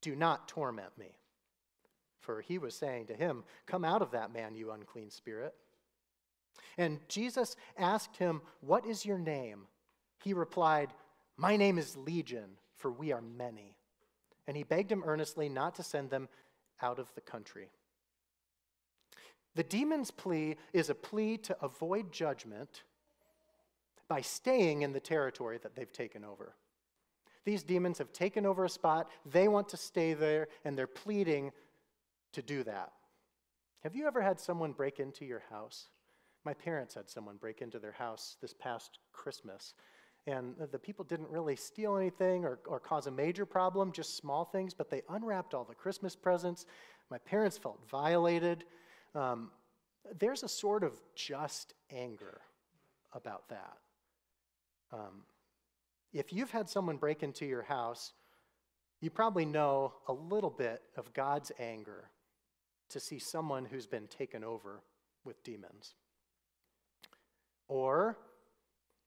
do 0.00 0.14
not 0.14 0.48
torment 0.48 0.96
me. 0.96 1.18
For 2.20 2.40
he 2.40 2.58
was 2.58 2.74
saying 2.74 3.06
to 3.06 3.14
him, 3.14 3.44
Come 3.66 3.84
out 3.84 4.02
of 4.02 4.12
that 4.12 4.32
man, 4.32 4.54
you 4.54 4.70
unclean 4.70 5.10
spirit. 5.10 5.54
And 6.76 7.00
Jesus 7.08 7.56
asked 7.76 8.16
him, 8.16 8.42
What 8.60 8.86
is 8.86 9.04
your 9.04 9.18
name? 9.18 9.62
He 10.22 10.32
replied, 10.32 10.90
My 11.36 11.56
name 11.56 11.78
is 11.78 11.96
Legion, 11.96 12.50
for 12.76 12.90
we 12.90 13.12
are 13.12 13.22
many. 13.22 13.76
And 14.46 14.56
he 14.56 14.62
begged 14.62 14.92
him 14.92 15.02
earnestly 15.04 15.48
not 15.48 15.74
to 15.74 15.82
send 15.82 16.10
them 16.10 16.28
out 16.80 16.98
of 16.98 17.12
the 17.14 17.20
country. 17.20 17.70
The 19.54 19.64
demon's 19.64 20.12
plea 20.12 20.56
is 20.72 20.88
a 20.88 20.94
plea 20.94 21.36
to 21.38 21.56
avoid 21.60 22.12
judgment 22.12 22.84
by 24.08 24.20
staying 24.20 24.82
in 24.82 24.92
the 24.92 25.00
territory 25.00 25.58
that 25.62 25.76
they've 25.76 25.92
taken 25.92 26.24
over. 26.24 26.54
These 27.44 27.62
demons 27.62 27.98
have 27.98 28.12
taken 28.12 28.44
over 28.44 28.64
a 28.64 28.68
spot, 28.68 29.08
they 29.24 29.48
want 29.48 29.68
to 29.70 29.76
stay 29.76 30.14
there, 30.14 30.48
and 30.64 30.76
they're 30.76 30.86
pleading 30.86 31.52
to 32.32 32.42
do 32.42 32.62
that. 32.64 32.92
Have 33.84 33.94
you 33.94 34.06
ever 34.06 34.20
had 34.20 34.40
someone 34.40 34.72
break 34.72 34.98
into 34.98 35.24
your 35.24 35.42
house? 35.50 35.88
My 36.44 36.52
parents 36.54 36.94
had 36.94 37.08
someone 37.08 37.36
break 37.36 37.62
into 37.62 37.78
their 37.78 37.92
house 37.92 38.36
this 38.40 38.54
past 38.54 38.98
Christmas. 39.12 39.74
And 40.26 40.56
the 40.72 40.78
people 40.78 41.04
didn't 41.04 41.30
really 41.30 41.56
steal 41.56 41.96
anything 41.96 42.44
or, 42.44 42.58
or 42.66 42.80
cause 42.80 43.06
a 43.06 43.10
major 43.10 43.46
problem, 43.46 43.92
just 43.92 44.16
small 44.16 44.44
things, 44.44 44.74
but 44.74 44.90
they 44.90 45.02
unwrapped 45.08 45.54
all 45.54 45.64
the 45.64 45.74
Christmas 45.74 46.14
presents. 46.14 46.66
My 47.10 47.18
parents 47.18 47.56
felt 47.56 47.80
violated. 47.90 48.64
Um, 49.14 49.50
there's 50.18 50.42
a 50.42 50.48
sort 50.48 50.84
of 50.84 51.00
just 51.14 51.72
anger 51.90 52.40
about 53.14 53.48
that. 53.48 53.78
Um, 54.92 55.24
if 56.12 56.32
you've 56.32 56.50
had 56.50 56.68
someone 56.68 56.96
break 56.96 57.22
into 57.22 57.44
your 57.46 57.62
house, 57.62 58.12
you 59.00 59.10
probably 59.10 59.44
know 59.44 59.94
a 60.08 60.12
little 60.12 60.50
bit 60.50 60.82
of 60.96 61.12
God's 61.12 61.52
anger 61.58 62.10
to 62.88 63.00
see 63.00 63.18
someone 63.18 63.64
who's 63.64 63.86
been 63.86 64.06
taken 64.06 64.42
over 64.42 64.82
with 65.24 65.42
demons. 65.44 65.94
Or 67.68 68.18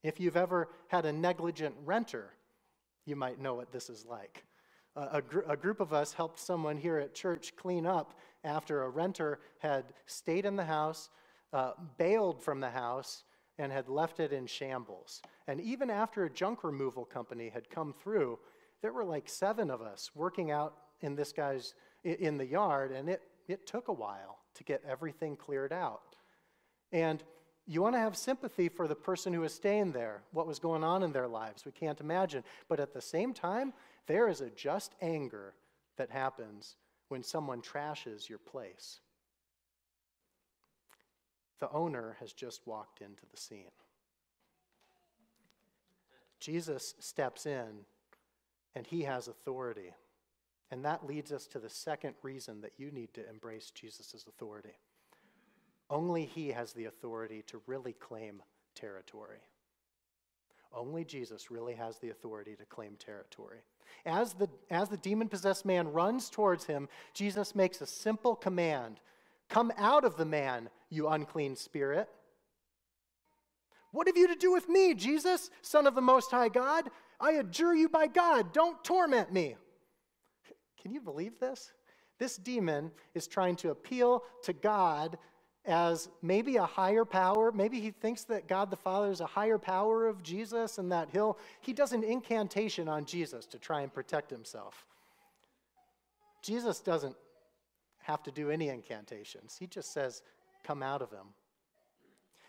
if 0.03 0.19
you've 0.19 0.37
ever 0.37 0.69
had 0.87 1.05
a 1.05 1.11
negligent 1.11 1.75
renter, 1.83 2.31
you 3.05 3.15
might 3.15 3.39
know 3.39 3.55
what 3.55 3.71
this 3.71 3.89
is 3.89 4.05
like. 4.05 4.43
A, 4.95 5.21
gr- 5.21 5.39
a, 5.47 5.55
group 5.55 5.79
of 5.79 5.93
us 5.93 6.11
helped 6.11 6.37
someone 6.37 6.77
here 6.77 6.97
at 6.97 7.15
church 7.15 7.55
clean 7.55 7.85
up 7.85 8.13
after 8.43 8.83
a 8.83 8.89
renter 8.89 9.39
had 9.59 9.85
stayed 10.05 10.45
in 10.45 10.57
the 10.57 10.65
house, 10.65 11.09
uh, 11.53 11.71
bailed 11.97 12.43
from 12.43 12.59
the 12.59 12.69
house, 12.69 13.23
and 13.57 13.71
had 13.71 13.89
left 13.89 14.19
it 14.19 14.31
in 14.33 14.47
shambles. 14.47 15.21
And 15.47 15.59
even 15.61 15.89
after 15.89 16.23
a 16.23 16.29
junk 16.29 16.63
removal 16.63 17.05
company 17.05 17.49
had 17.49 17.69
come 17.69 17.93
through, 17.93 18.39
there 18.81 18.93
were 18.93 19.03
like 19.03 19.29
seven 19.29 19.69
of 19.69 19.81
us 19.81 20.11
working 20.15 20.51
out 20.51 20.75
in 21.01 21.15
this 21.15 21.31
guy's 21.31 21.73
in 22.03 22.37
the 22.37 22.45
yard, 22.45 22.91
and 22.91 23.09
it, 23.09 23.21
it 23.47 23.67
took 23.67 23.87
a 23.87 23.93
while 23.93 24.39
to 24.55 24.63
get 24.63 24.83
everything 24.87 25.35
cleared 25.35 25.71
out. 25.71 26.15
And 26.91 27.23
you 27.67 27.81
want 27.81 27.95
to 27.95 27.99
have 27.99 28.17
sympathy 28.17 28.69
for 28.69 28.87
the 28.87 28.95
person 28.95 29.33
who 29.33 29.43
is 29.43 29.53
staying 29.53 29.91
there, 29.91 30.23
what 30.31 30.47
was 30.47 30.59
going 30.59 30.83
on 30.83 31.03
in 31.03 31.11
their 31.11 31.27
lives. 31.27 31.63
We 31.63 31.71
can't 31.71 32.01
imagine. 32.01 32.43
But 32.67 32.79
at 32.79 32.93
the 32.93 33.01
same 33.01 33.33
time, 33.33 33.73
there 34.07 34.27
is 34.27 34.41
a 34.41 34.49
just 34.49 34.95
anger 35.01 35.53
that 35.97 36.09
happens 36.09 36.75
when 37.09 37.21
someone 37.21 37.61
trashes 37.61 38.27
your 38.27 38.39
place 38.39 38.99
the 41.61 41.71
owner 41.71 42.17
has 42.19 42.33
just 42.33 42.67
walked 42.67 43.01
into 43.01 43.23
the 43.31 43.37
scene. 43.37 43.71
Jesus 46.41 46.95
steps 46.99 47.45
in 47.45 47.85
and 48.75 48.85
he 48.85 49.03
has 49.03 49.29
authority. 49.29 49.93
And 50.71 50.83
that 50.83 51.05
leads 51.05 51.31
us 51.31 51.45
to 51.47 51.59
the 51.59 51.69
second 51.69 52.15
reason 52.23 52.61
that 52.61 52.73
you 52.77 52.91
need 52.91 53.13
to 53.13 53.29
embrace 53.29 53.71
Jesus' 53.71 54.25
authority. 54.27 54.75
Only 55.89 56.25
he 56.25 56.49
has 56.49 56.73
the 56.73 56.85
authority 56.85 57.43
to 57.47 57.61
really 57.67 57.93
claim 57.93 58.41
territory. 58.73 59.41
Only 60.73 61.03
Jesus 61.03 61.51
really 61.51 61.75
has 61.75 61.99
the 61.99 62.09
authority 62.09 62.55
to 62.55 62.65
claim 62.65 62.95
territory. 62.97 63.59
As 64.05 64.33
the, 64.33 64.49
as 64.71 64.89
the 64.89 64.97
demon 64.97 65.27
possessed 65.27 65.65
man 65.65 65.91
runs 65.91 66.29
towards 66.29 66.65
him, 66.65 66.87
Jesus 67.13 67.53
makes 67.53 67.81
a 67.81 67.85
simple 67.85 68.35
command 68.35 69.01
Come 69.51 69.73
out 69.77 70.05
of 70.05 70.15
the 70.15 70.25
man, 70.25 70.69
you 70.89 71.09
unclean 71.09 71.57
spirit. 71.57 72.07
What 73.91 74.07
have 74.07 74.15
you 74.15 74.29
to 74.29 74.35
do 74.35 74.49
with 74.53 74.69
me, 74.69 74.93
Jesus, 74.93 75.49
Son 75.61 75.85
of 75.85 75.93
the 75.93 76.01
Most 76.01 76.31
High 76.31 76.47
God? 76.47 76.89
I 77.19 77.33
adjure 77.33 77.75
you 77.75 77.89
by 77.89 78.07
God, 78.07 78.53
don't 78.53 78.81
torment 78.81 79.33
me. 79.33 79.57
Can 80.81 80.93
you 80.93 81.01
believe 81.01 81.37
this? 81.37 81.73
This 82.17 82.37
demon 82.37 82.91
is 83.13 83.27
trying 83.27 83.57
to 83.57 83.71
appeal 83.71 84.23
to 84.43 84.53
God 84.53 85.17
as 85.65 86.07
maybe 86.21 86.55
a 86.55 86.65
higher 86.65 87.03
power. 87.03 87.51
Maybe 87.51 87.81
he 87.81 87.91
thinks 87.91 88.23
that 88.25 88.47
God 88.47 88.71
the 88.71 88.77
Father 88.77 89.11
is 89.11 89.19
a 89.19 89.25
higher 89.25 89.57
power 89.57 90.07
of 90.07 90.23
Jesus 90.23 90.77
and 90.77 90.89
that 90.93 91.09
he'll, 91.11 91.37
he 91.59 91.73
does 91.73 91.91
an 91.91 92.05
incantation 92.05 92.87
on 92.87 93.03
Jesus 93.03 93.45
to 93.47 93.59
try 93.59 93.81
and 93.81 93.93
protect 93.93 94.31
himself. 94.31 94.85
Jesus 96.41 96.79
doesn't 96.79 97.17
have 98.03 98.23
to 98.23 98.31
do 98.31 98.49
any 98.49 98.69
incantations, 98.69 99.57
he 99.59 99.67
just 99.67 99.93
says, 99.93 100.21
Come 100.63 100.83
out 100.83 101.01
of 101.01 101.11
him. 101.11 101.33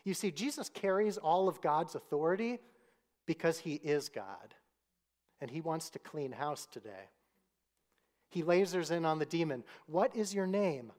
You 0.04 0.14
see, 0.14 0.30
Jesus 0.30 0.68
carries 0.68 1.16
all 1.16 1.49
of 1.49 1.61
God's 1.61 1.94
authority 1.94 2.59
because 3.26 3.59
he 3.59 3.75
is 3.75 4.09
God, 4.09 4.54
and 5.40 5.50
he 5.50 5.61
wants 5.61 5.90
to 5.90 5.99
clean 5.99 6.32
house 6.32 6.66
today. 6.71 7.09
He 8.28 8.42
lasers 8.42 8.90
in 8.90 9.04
on 9.04 9.18
the 9.18 9.26
demon. 9.26 9.62
What 9.87 10.16
is 10.16 10.35
your 10.35 10.47
name? 10.47 10.92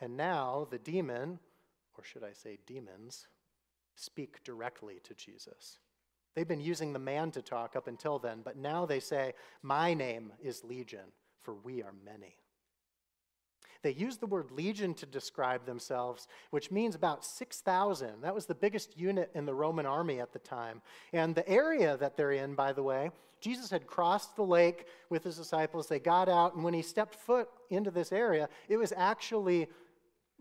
And 0.00 0.16
now 0.16 0.66
the 0.70 0.78
demon, 0.78 1.38
or 1.96 2.04
should 2.04 2.24
I 2.24 2.32
say 2.32 2.58
demons, 2.66 3.28
speak 3.94 4.42
directly 4.44 5.00
to 5.04 5.14
Jesus. 5.14 5.78
They've 6.34 6.48
been 6.48 6.60
using 6.60 6.92
the 6.92 6.98
man 6.98 7.30
to 7.32 7.42
talk 7.42 7.76
up 7.76 7.86
until 7.86 8.18
then, 8.18 8.40
but 8.44 8.56
now 8.56 8.86
they 8.86 9.00
say, 9.00 9.34
My 9.62 9.94
name 9.94 10.32
is 10.42 10.64
Legion, 10.64 11.12
for 11.42 11.54
we 11.54 11.82
are 11.82 11.94
many. 12.04 12.36
They 13.82 13.92
use 13.92 14.18
the 14.18 14.26
word 14.26 14.50
legion 14.50 14.94
to 14.94 15.06
describe 15.06 15.64
themselves, 15.64 16.28
which 16.50 16.70
means 16.70 16.94
about 16.94 17.24
6,000. 17.24 18.20
That 18.22 18.34
was 18.34 18.46
the 18.46 18.54
biggest 18.54 18.98
unit 18.98 19.30
in 19.34 19.46
the 19.46 19.54
Roman 19.54 19.86
army 19.86 20.20
at 20.20 20.32
the 20.32 20.38
time. 20.38 20.82
And 21.12 21.34
the 21.34 21.48
area 21.48 21.96
that 21.96 22.16
they're 22.16 22.32
in, 22.32 22.54
by 22.54 22.72
the 22.72 22.82
way, 22.82 23.10
Jesus 23.40 23.70
had 23.70 23.86
crossed 23.86 24.36
the 24.36 24.44
lake 24.44 24.86
with 25.08 25.24
his 25.24 25.36
disciples. 25.36 25.86
They 25.86 25.98
got 25.98 26.28
out, 26.28 26.54
and 26.54 26.62
when 26.62 26.74
he 26.74 26.82
stepped 26.82 27.14
foot 27.14 27.48
into 27.70 27.90
this 27.90 28.12
area, 28.12 28.48
it 28.68 28.76
was 28.76 28.92
actually 28.96 29.68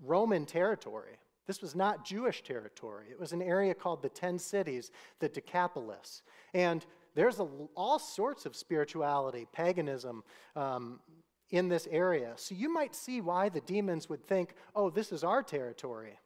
Roman 0.03 0.45
territory. 0.45 1.17
This 1.47 1.61
was 1.61 1.75
not 1.75 2.05
Jewish 2.05 2.43
territory. 2.43 3.07
It 3.09 3.19
was 3.19 3.31
an 3.31 3.41
area 3.41 3.73
called 3.73 4.03
the 4.03 4.09
Ten 4.09 4.37
Cities, 4.37 4.91
the 5.19 5.29
Decapolis. 5.29 6.21
And 6.53 6.85
there's 7.15 7.39
a, 7.39 7.47
all 7.75 7.97
sorts 7.97 8.45
of 8.45 8.55
spirituality, 8.55 9.47
paganism, 9.51 10.23
um, 10.55 10.99
in 11.49 11.67
this 11.67 11.87
area. 11.89 12.33
So 12.35 12.55
you 12.55 12.71
might 12.71 12.95
see 12.95 13.21
why 13.21 13.49
the 13.49 13.61
demons 13.61 14.09
would 14.09 14.25
think, 14.25 14.53
oh, 14.75 14.89
this 14.89 15.11
is 15.11 15.23
our 15.23 15.41
territory. 15.41 16.19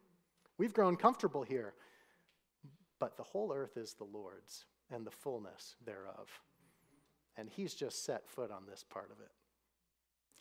We've 0.57 0.73
grown 0.73 0.95
comfortable 0.95 1.43
here. 1.43 1.73
But 2.99 3.17
the 3.17 3.23
whole 3.23 3.51
earth 3.53 3.77
is 3.77 3.93
the 3.93 4.05
Lord's 4.05 4.65
and 4.91 5.05
the 5.05 5.11
fullness 5.11 5.75
thereof. 5.85 6.29
And 7.37 7.49
he's 7.49 7.73
just 7.73 8.05
set 8.05 8.29
foot 8.29 8.51
on 8.51 8.63
this 8.69 8.83
part 8.87 9.11
of 9.11 9.19
it. 9.19 9.31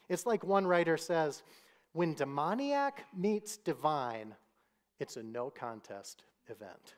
It's 0.09 0.27
like 0.27 0.45
one 0.45 0.67
writer 0.67 0.97
says 0.97 1.43
when 1.93 2.15
demoniac 2.15 3.05
meets 3.17 3.57
divine, 3.57 4.35
it's 4.99 5.17
a 5.17 5.23
no 5.23 5.51
contest 5.51 6.25
event. 6.49 6.95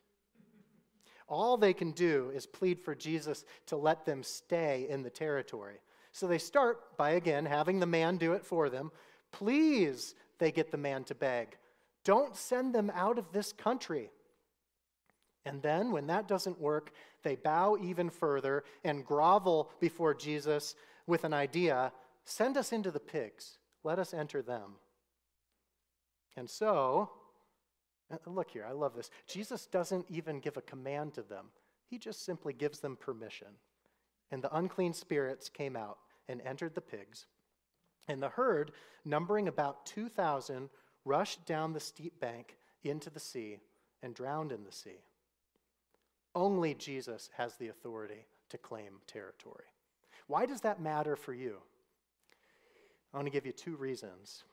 All 1.29 1.57
they 1.57 1.73
can 1.73 1.93
do 1.93 2.31
is 2.35 2.47
plead 2.47 2.79
for 2.79 2.95
Jesus 2.95 3.45
to 3.67 3.77
let 3.77 4.05
them 4.05 4.23
stay 4.23 4.87
in 4.89 5.03
the 5.03 5.11
territory. 5.11 5.81
So 6.15 6.29
they 6.29 6.39
start 6.39 6.97
by, 6.97 7.11
again, 7.11 7.45
having 7.45 7.81
the 7.81 7.87
man 7.87 8.19
do 8.19 8.35
it 8.35 8.45
for 8.47 8.71
them. 8.71 8.93
Please, 9.33 10.15
they 10.39 10.53
get 10.53 10.71
the 10.71 10.77
man 10.77 11.03
to 11.05 11.15
beg. 11.15 11.57
Don't 12.05 12.37
send 12.37 12.73
them 12.73 12.93
out 12.95 13.19
of 13.19 13.33
this 13.33 13.53
country. 13.53 14.11
And 15.45 15.61
then, 15.61 15.91
when 15.91 16.07
that 16.07 16.29
doesn't 16.29 16.61
work, 16.61 16.93
they 17.25 17.35
bow 17.35 17.77
even 17.83 18.11
further 18.11 18.63
and 18.85 19.05
grovel 19.05 19.73
before 19.81 20.15
Jesus 20.15 20.77
with 21.09 21.25
an 21.25 21.35
idea 21.35 21.93
send 22.25 22.57
us 22.57 22.73
into 22.73 22.93
the 22.93 23.01
pigs, 23.01 23.59
let 23.83 23.99
us 23.99 24.15
enter 24.15 24.41
them. 24.41 24.77
And 26.37 26.49
so, 26.49 27.11
uh, 28.11 28.17
look 28.27 28.51
here, 28.53 28.65
I 28.67 28.73
love 28.73 28.95
this. 28.95 29.11
Jesus 29.27 29.67
doesn't 29.67 30.07
even 30.09 30.39
give 30.39 30.57
a 30.57 30.63
command 30.63 31.15
to 31.15 31.23
them, 31.23 31.47
he 31.91 31.99
just 31.99 32.25
simply 32.25 32.53
gives 32.53 32.79
them 32.79 32.97
permission. 32.97 33.49
And 34.31 34.43
the 34.43 34.57
unclean 34.57 34.95
spirits 34.95 35.49
came 35.49 35.77
out 35.77 35.99
and 36.29 36.41
entered 36.43 36.75
the 36.75 36.81
pigs. 36.81 37.27
And 38.09 38.23
the 38.23 38.29
herd, 38.29 38.73
numbering 39.05 39.49
about 39.49 39.87
2,000, 39.87 40.69
rushed 41.05 41.47
down 41.47 41.73
the 41.73 41.81
steep 41.81 42.21
bank 42.21 42.57
into 42.83 43.11
the 43.11 43.21
sea 43.21 43.59
and 44.03 44.15
drowned 44.15 44.53
in 44.53 44.65
the 44.65 44.73
sea. 44.73 45.01
Only 46.35 46.75
Jesus 46.75 47.31
has 47.37 47.55
the 47.57 47.69
authority 47.69 48.27
to 48.51 48.59
claim 48.59 48.95
territory. 49.07 49.65
Why 50.27 50.47
does 50.47 50.61
that 50.63 50.81
matter 50.81 51.17
for 51.17 51.33
you? 51.33 51.59
I 53.13 53.17
want 53.17 53.27
to 53.27 53.33
give 53.33 53.47
you 53.47 53.53
two 53.53 53.77
reasons. 53.77 54.45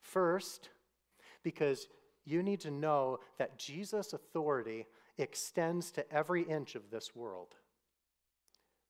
First, 0.00 0.68
because 1.42 1.88
you 2.24 2.42
need 2.42 2.60
to 2.60 2.70
know 2.70 3.20
that 3.38 3.58
Jesus' 3.58 4.12
authority 4.12 4.86
extends 5.16 5.90
to 5.92 6.12
every 6.12 6.42
inch 6.42 6.74
of 6.74 6.90
this 6.90 7.16
world. 7.16 7.54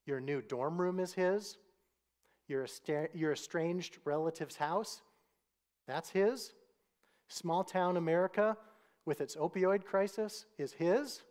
Your 0.07 0.21
new 0.21 0.43
dorm 0.43 0.81
room 0.81 0.99
is 0.99 1.13
His, 1.13 1.57
your, 2.49 2.67
your 3.15 3.33
estranged 3.33 3.99
relative's 4.05 4.57
house, 4.57 5.03
that's 5.87 6.11
his. 6.11 6.53
Small 7.29 7.65
town 7.65 7.97
America 7.97 8.57
with 9.05 9.21
its 9.21 9.37
opioid 9.37 9.85
crisis 9.85 10.47
is 10.59 10.73
his. 10.73 11.23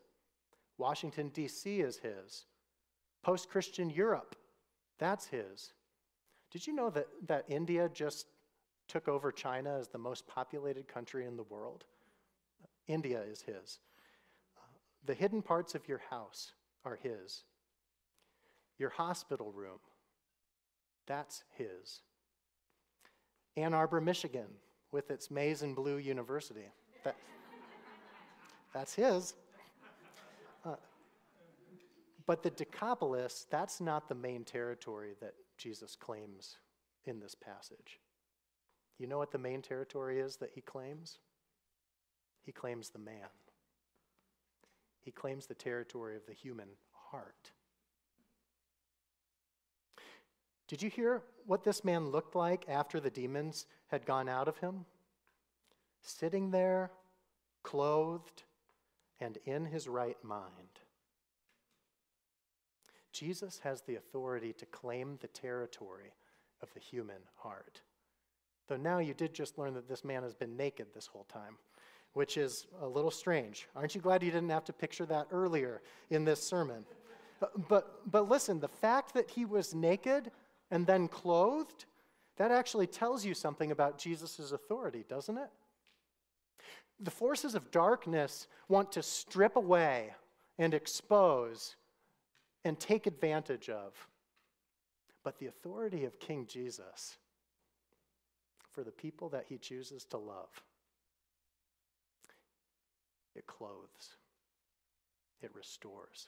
Washington, 0.78 1.30
D.C. 1.30 1.80
is 1.80 1.98
his. 1.98 2.46
Post 3.24 3.50
Christian 3.50 3.90
Europe, 3.90 4.36
that's 5.00 5.28
his. 5.28 5.74
Did 6.52 6.68
you 6.68 6.74
know 6.74 6.90
that, 6.92 7.08
that 7.28 7.46
India 7.48 7.90
just 7.94 8.28
took 8.88 9.08
over 9.08 9.32
China 9.32 9.78
as 9.78 9.88
the 9.88 9.98
most 9.98 10.28
populated 10.28 10.88
country 10.88 11.26
in 11.26 11.38
the 11.38 11.44
world? 11.44 11.86
India 12.88 13.22
is 13.22 13.42
his. 13.42 13.80
the 15.06 15.14
hidden 15.14 15.42
parts 15.42 15.76
of 15.76 15.88
your 15.88 16.02
house 16.10 16.54
are 16.84 17.00
his. 17.02 17.44
Your 18.78 18.90
hospital 18.90 19.52
room, 19.52 19.80
that's 21.08 21.44
his. 21.58 22.02
Ann 23.58 23.74
Arbor, 23.74 24.02
Michigan, 24.02 24.48
with 24.92 25.12
its 25.12 25.32
maize 25.32 25.62
and 25.62 25.76
blue 25.76 25.98
university. 25.98 26.70
That, 27.04 27.16
that's 28.74 28.94
his. 28.94 29.34
Uh, 30.66 30.76
but 32.26 32.44
the 32.44 32.50
Decapolis, 32.50 33.46
that's 33.50 33.80
not 33.80 34.10
the 34.10 34.16
main 34.16 34.44
territory 34.44 35.14
that 35.22 35.36
Jesus 35.58 35.96
claims 35.96 36.58
in 37.06 37.20
this 37.20 37.36
passage. 37.36 38.00
You 38.98 39.08
know 39.08 39.18
what 39.18 39.32
the 39.32 39.38
main 39.38 39.62
territory 39.62 40.20
is 40.20 40.38
that 40.38 40.52
he 40.54 40.62
claims? 40.62 41.20
He 42.42 42.52
claims 42.52 42.90
the 42.90 43.00
man. 43.00 43.30
He 45.02 45.12
claims 45.12 45.46
the 45.46 45.54
territory 45.54 46.16
of 46.16 46.26
the 46.26 46.34
human 46.34 46.70
heart. 46.92 47.52
Did 50.68 50.82
you 50.82 50.90
hear 50.90 51.22
what 51.46 51.64
this 51.64 51.84
man 51.84 52.10
looked 52.10 52.36
like 52.36 52.66
after 52.68 53.00
the 53.00 53.10
demons 53.10 53.66
had 53.88 54.06
gone 54.06 54.28
out 54.28 54.48
of 54.48 54.58
him? 54.58 54.86
Sitting 56.02 56.52
there, 56.52 56.92
clothed, 57.64 58.44
and 59.20 59.38
in 59.46 59.66
his 59.66 59.88
right 59.88 60.18
mind. 60.24 60.80
Jesus 63.12 63.60
has 63.64 63.82
the 63.82 63.96
authority 63.96 64.54
to 64.54 64.66
claim 64.66 65.18
the 65.22 65.28
territory 65.28 66.14
of 66.62 66.74
the 66.74 66.80
human 66.80 67.22
heart. 67.38 67.82
Though 68.68 68.78
now 68.78 68.98
you 68.98 69.14
did 69.14 69.34
just 69.34 69.58
learn 69.58 69.74
that 69.76 69.88
this 69.88 70.04
man 70.04 70.24
has 70.24 70.34
been 70.34 70.58
naked 70.58 70.88
this 70.94 71.08
whole 71.08 71.26
time, 71.32 71.58
which 72.14 72.38
is 72.38 72.66
a 72.82 72.88
little 72.88 73.12
strange. 73.12 73.68
Aren't 73.76 73.96
you 73.96 74.02
glad 74.02 74.24
you 74.24 74.32
didn't 74.32 74.50
have 74.50 74.66
to 74.66 74.74
picture 74.74 75.06
that 75.06 75.28
earlier 75.32 75.82
in 76.10 76.26
this 76.26 76.42
sermon? 76.42 76.86
But, 77.40 77.68
but, 77.68 78.12
but 78.12 78.30
listen, 78.30 78.60
the 78.60 78.68
fact 78.68 79.14
that 79.14 79.30
he 79.30 79.46
was 79.46 79.76
naked 79.76 80.32
and 80.72 80.86
then 80.86 81.08
clothed, 81.08 81.86
that 82.38 82.52
actually 82.52 82.88
tells 82.88 83.26
you 83.26 83.34
something 83.34 83.72
about 83.72 83.98
Jesus' 83.98 84.52
authority, 84.52 85.06
doesn't 85.08 85.38
it? 85.38 85.50
The 87.00 87.12
forces 87.12 87.56
of 87.56 87.72
darkness 87.72 88.48
want 88.68 88.92
to 88.94 89.04
strip 89.04 89.56
away 89.56 90.14
and 90.58 90.74
expose 90.74 91.76
and 92.64 92.80
take 92.80 93.06
advantage 93.06 93.70
of. 93.70 93.94
But 95.24 95.40
the 95.40 95.48
authority 95.48 96.06
of 96.06 96.20
King 96.20 96.46
Jesus 96.48 97.18
for 98.72 98.84
the 98.84 98.92
people 98.92 99.30
that 99.30 99.46
he 99.48 99.58
chooses 99.58 100.06
to 100.06 100.18
love, 100.18 100.50
it 103.36 103.48
clothes, 103.48 104.18
it 105.42 105.50
restores, 105.56 106.28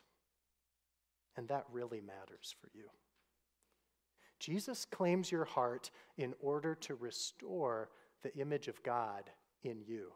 and 1.36 1.48
that 1.50 1.66
really 1.72 2.02
matters 2.02 2.56
for 2.60 2.70
you. 2.74 2.86
Jesus 4.40 4.86
claims 4.86 5.32
your 5.32 5.46
heart 5.46 5.90
in 6.18 6.34
order 6.40 6.76
to 6.76 6.96
restore 6.96 7.90
the 8.24 8.36
image 8.38 8.68
of 8.68 8.82
God 8.84 9.30
in 9.64 9.82
you. 9.86 10.12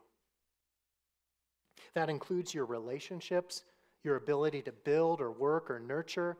That 1.94 2.10
includes 2.10 2.54
your 2.54 2.64
relationships, 2.64 3.64
your 4.04 4.16
ability 4.16 4.62
to 4.62 4.72
build 4.72 5.20
or 5.20 5.30
work 5.30 5.70
or 5.70 5.78
nurture, 5.78 6.36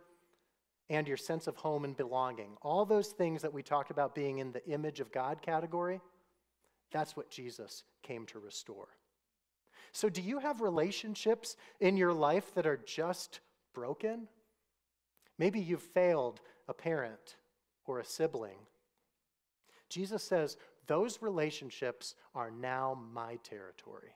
and 0.89 1.09
your 1.09 1.17
sense 1.17 1.47
of 1.47 1.57
home 1.57 1.85
and 1.85 1.97
belonging. 1.97 2.57
All 2.63 2.85
those 2.85 3.09
things 3.09 3.43
that 3.43 3.53
we 3.53 3.63
talked 3.63 3.91
about 3.91 4.15
being 4.15 4.39
in 4.39 4.53
the 4.53 4.67
image 4.69 5.01
of 5.01 5.13
God 5.13 5.41
category, 5.43 6.01
that's 6.93 7.17
what 7.17 7.31
Jesus 7.31 7.85
came 8.03 8.27
to 8.27 8.39
restore. 8.39 8.89
So, 9.93 10.09
do 10.09 10.23
you 10.23 10.39
have 10.39 10.61
relationships 10.61 11.57
in 11.81 11.97
your 11.97 12.13
life 12.13 12.55
that 12.55 12.67
are 12.67 12.81
just 12.87 13.41
broken? 13.75 14.29
Maybe 15.39 15.61
you've 15.61 15.83
failed 15.83 16.41
a 16.69 16.75
parent 16.75 17.37
or 17.87 17.99
a 17.99 18.05
sibling. 18.05 18.59
Jesus 19.89 20.23
says, 20.23 20.57
Those 20.87 21.21
relationships 21.21 22.15
are 22.35 22.51
now 22.51 22.99
my 23.13 23.37
territory. 23.45 24.15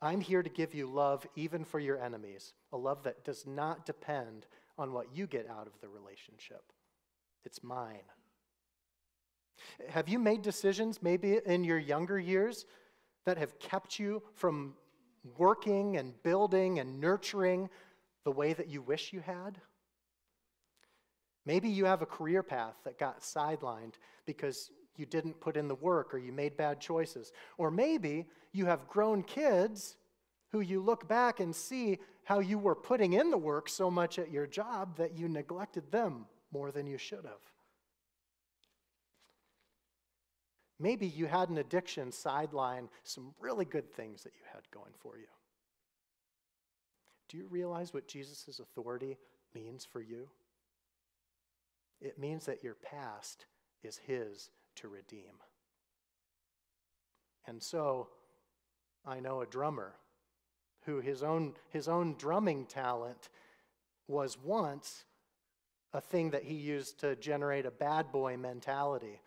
I'm 0.00 0.20
here 0.20 0.42
to 0.42 0.50
give 0.50 0.74
you 0.74 0.86
love 0.86 1.26
even 1.36 1.64
for 1.64 1.80
your 1.80 2.02
enemies, 2.02 2.52
a 2.72 2.76
love 2.76 3.02
that 3.04 3.24
does 3.24 3.46
not 3.46 3.86
depend 3.86 4.46
on 4.78 4.92
what 4.92 5.06
you 5.14 5.26
get 5.26 5.48
out 5.48 5.66
of 5.66 5.80
the 5.80 5.88
relationship. 5.88 6.62
It's 7.44 7.62
mine. 7.62 8.04
Have 9.88 10.08
you 10.08 10.18
made 10.18 10.42
decisions, 10.42 11.02
maybe 11.02 11.40
in 11.46 11.64
your 11.64 11.78
younger 11.78 12.18
years, 12.18 12.66
that 13.24 13.38
have 13.38 13.58
kept 13.58 13.98
you 13.98 14.22
from 14.34 14.74
working 15.38 15.96
and 15.96 16.22
building 16.22 16.78
and 16.78 17.00
nurturing 17.00 17.70
the 18.24 18.30
way 18.30 18.52
that 18.52 18.68
you 18.68 18.82
wish 18.82 19.12
you 19.12 19.20
had? 19.20 19.60
Maybe 21.46 21.68
you 21.68 21.84
have 21.84 22.02
a 22.02 22.06
career 22.06 22.42
path 22.42 22.74
that 22.84 22.98
got 22.98 23.20
sidelined 23.20 23.94
because 24.26 24.70
you 24.96 25.06
didn't 25.06 25.40
put 25.40 25.56
in 25.56 25.68
the 25.68 25.74
work 25.76 26.12
or 26.12 26.18
you 26.18 26.32
made 26.32 26.56
bad 26.56 26.80
choices. 26.80 27.32
Or 27.56 27.70
maybe 27.70 28.26
you 28.52 28.66
have 28.66 28.88
grown 28.88 29.22
kids 29.22 29.96
who 30.50 30.60
you 30.60 30.80
look 30.80 31.06
back 31.06 31.38
and 31.38 31.54
see 31.54 31.98
how 32.24 32.40
you 32.40 32.58
were 32.58 32.74
putting 32.74 33.12
in 33.12 33.30
the 33.30 33.38
work 33.38 33.68
so 33.68 33.90
much 33.90 34.18
at 34.18 34.32
your 34.32 34.46
job 34.46 34.96
that 34.96 35.16
you 35.16 35.28
neglected 35.28 35.92
them 35.92 36.26
more 36.52 36.72
than 36.72 36.86
you 36.86 36.98
should 36.98 37.24
have. 37.24 37.40
Maybe 40.78 41.06
you 41.06 41.26
had 41.26 41.48
an 41.48 41.58
addiction 41.58 42.12
sideline 42.12 42.88
some 43.04 43.34
really 43.40 43.64
good 43.64 43.90
things 43.94 44.24
that 44.24 44.32
you 44.34 44.44
had 44.52 44.62
going 44.72 44.92
for 44.98 45.16
you. 45.16 45.26
Do 47.28 47.38
you 47.38 47.46
realize 47.48 47.94
what 47.94 48.08
Jesus' 48.08 48.60
authority 48.60 49.16
means 49.54 49.84
for 49.84 50.00
you? 50.00 50.28
It 52.00 52.18
means 52.18 52.46
that 52.46 52.62
your 52.62 52.74
past 52.74 53.46
is 53.82 53.96
His 53.96 54.50
to 54.76 54.88
redeem. 54.88 55.40
And 57.46 57.62
so, 57.62 58.08
I 59.04 59.20
know 59.20 59.40
a 59.40 59.46
drummer 59.46 59.94
who 60.84 61.00
his 61.00 61.22
own, 61.22 61.54
his 61.70 61.88
own 61.88 62.14
drumming 62.16 62.66
talent 62.66 63.28
was 64.08 64.38
once 64.42 65.04
a 65.92 66.00
thing 66.00 66.30
that 66.30 66.44
he 66.44 66.54
used 66.54 67.00
to 67.00 67.16
generate 67.16 67.66
a 67.66 67.70
bad 67.70 68.12
boy 68.12 68.36
mentality 68.36 69.20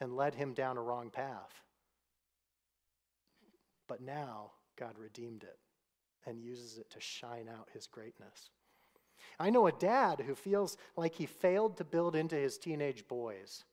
and 0.00 0.16
led 0.16 0.34
him 0.34 0.54
down 0.54 0.76
a 0.76 0.82
wrong 0.82 1.10
path. 1.10 1.62
But 3.88 4.00
now, 4.00 4.52
God 4.76 4.98
redeemed 4.98 5.42
it 5.42 5.58
and 6.26 6.40
uses 6.40 6.78
it 6.78 6.90
to 6.90 7.00
shine 7.00 7.48
out 7.48 7.68
his 7.72 7.86
greatness. 7.86 8.50
I 9.38 9.50
know 9.50 9.66
a 9.66 9.72
dad 9.72 10.20
who 10.26 10.34
feels 10.34 10.76
like 10.96 11.14
he 11.14 11.26
failed 11.26 11.76
to 11.76 11.84
build 11.84 12.14
into 12.14 12.36
his 12.36 12.58
teenage 12.58 13.06
boys, 13.08 13.64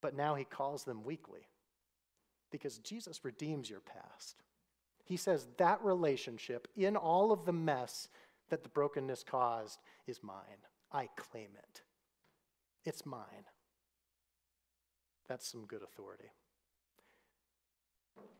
but 0.00 0.16
now 0.16 0.34
he 0.34 0.44
calls 0.44 0.84
them 0.84 1.04
weekly 1.04 1.48
because 2.50 2.78
Jesus 2.78 3.24
redeems 3.24 3.70
your 3.70 3.80
past. 3.80 4.42
He 5.04 5.16
says 5.16 5.46
that 5.56 5.82
relationship, 5.82 6.68
in 6.76 6.96
all 6.96 7.32
of 7.32 7.44
the 7.44 7.52
mess 7.52 8.08
that 8.50 8.62
the 8.62 8.68
brokenness 8.68 9.24
caused, 9.24 9.80
is 10.06 10.22
mine. 10.22 10.36
I 10.92 11.08
claim 11.16 11.48
it. 11.56 11.82
It's 12.84 13.06
mine. 13.06 13.46
That's 15.28 15.46
some 15.50 15.64
good 15.64 15.82
authority. 15.82 16.30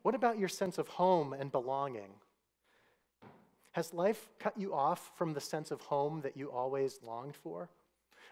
What 0.02 0.14
about 0.14 0.38
your 0.38 0.48
sense 0.48 0.78
of 0.78 0.88
home 0.88 1.32
and 1.32 1.50
belonging? 1.50 2.14
Has 3.72 3.94
life 3.94 4.28
cut 4.38 4.56
you 4.56 4.74
off 4.74 5.12
from 5.16 5.32
the 5.32 5.40
sense 5.40 5.70
of 5.70 5.80
home 5.80 6.20
that 6.22 6.36
you 6.36 6.50
always 6.50 7.00
longed 7.02 7.36
for? 7.36 7.70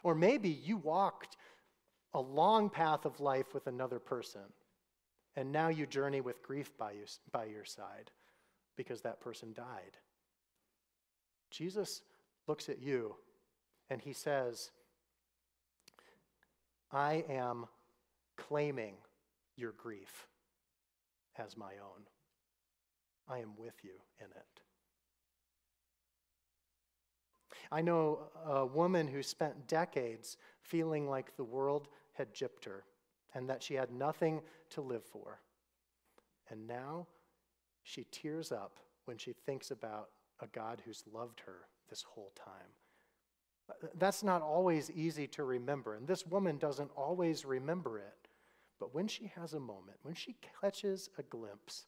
Or 0.03 0.15
maybe 0.15 0.49
you 0.49 0.77
walked 0.77 1.37
a 2.13 2.21
long 2.21 2.69
path 2.69 3.05
of 3.05 3.21
life 3.21 3.55
with 3.55 3.67
another 3.67 3.99
person, 3.99 4.43
and 5.37 5.53
now 5.53 5.69
you 5.69 5.87
journey 5.87 6.21
with 6.21 6.43
grief 6.43 6.77
by, 6.77 6.93
you, 6.93 7.05
by 7.33 7.45
your 7.45 7.65
side 7.65 8.11
because 8.77 9.03
that 9.03 9.21
person 9.21 9.53
died. 9.53 9.97
Jesus 11.51 12.03
looks 12.47 12.69
at 12.69 12.81
you 12.83 13.15
and 13.89 14.01
he 14.01 14.13
says, 14.13 14.71
I 16.93 17.25
am 17.29 17.67
claiming 18.37 18.95
your 19.57 19.73
grief 19.73 20.27
as 21.39 21.57
my 21.57 21.73
own. 21.83 22.03
I 23.29 23.39
am 23.39 23.51
with 23.57 23.75
you 23.83 23.93
in 24.19 24.27
it. 24.27 24.70
I 27.73 27.83
know 27.83 28.21
a 28.45 28.67
woman 28.67 29.07
who 29.07 29.23
spent 29.23 29.69
decades 29.69 30.37
feeling 30.61 31.09
like 31.09 31.37
the 31.37 31.45
world 31.45 31.89
had 32.15 32.35
gypped 32.35 32.65
her 32.65 32.85
and 33.35 33.49
that 33.49 33.63
she 33.63 33.75
had 33.75 33.93
nothing 33.93 34.43
to 34.71 34.81
live 34.81 35.05
for. 35.05 35.41
And 36.49 36.67
now 36.67 37.07
she 37.83 38.07
tears 38.11 38.51
up 38.51 38.81
when 39.05 39.19
she 39.19 39.33
thinks 39.33 39.71
about 39.71 40.11
a 40.41 40.47
God 40.49 40.83
who's 40.85 41.05
loved 41.13 41.41
her 41.47 41.67
this 41.89 42.03
whole 42.03 42.33
time. 42.35 42.75
That's 43.99 44.25
not 44.25 44.43
always 44.43 44.91
easy 44.91 45.29
to 45.29 45.45
remember, 45.45 45.95
and 45.95 46.09
this 46.09 46.27
woman 46.27 46.59
doesn't 46.59 46.91
always 46.97 47.45
remember 47.45 47.99
it. 47.99 48.29
But 48.81 48.95
when 48.95 49.07
she 49.07 49.31
has 49.37 49.53
a 49.53 49.61
moment, 49.61 49.99
when 50.03 50.15
she 50.15 50.35
catches 50.61 51.09
a 51.19 51.23
glimpse 51.23 51.87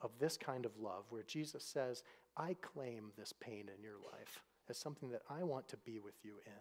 of 0.00 0.10
this 0.18 0.36
kind 0.36 0.66
of 0.66 0.76
love, 0.78 1.04
where 1.10 1.22
Jesus 1.22 1.64
says, 1.64 2.02
I 2.36 2.56
claim 2.60 3.12
this 3.16 3.32
pain 3.32 3.68
in 3.76 3.82
your 3.84 3.98
life, 4.12 4.42
as 4.68 4.78
something 4.78 5.10
that 5.10 5.22
I 5.28 5.42
want 5.42 5.68
to 5.68 5.76
be 5.76 5.98
with 5.98 6.14
you 6.22 6.40
in. 6.46 6.52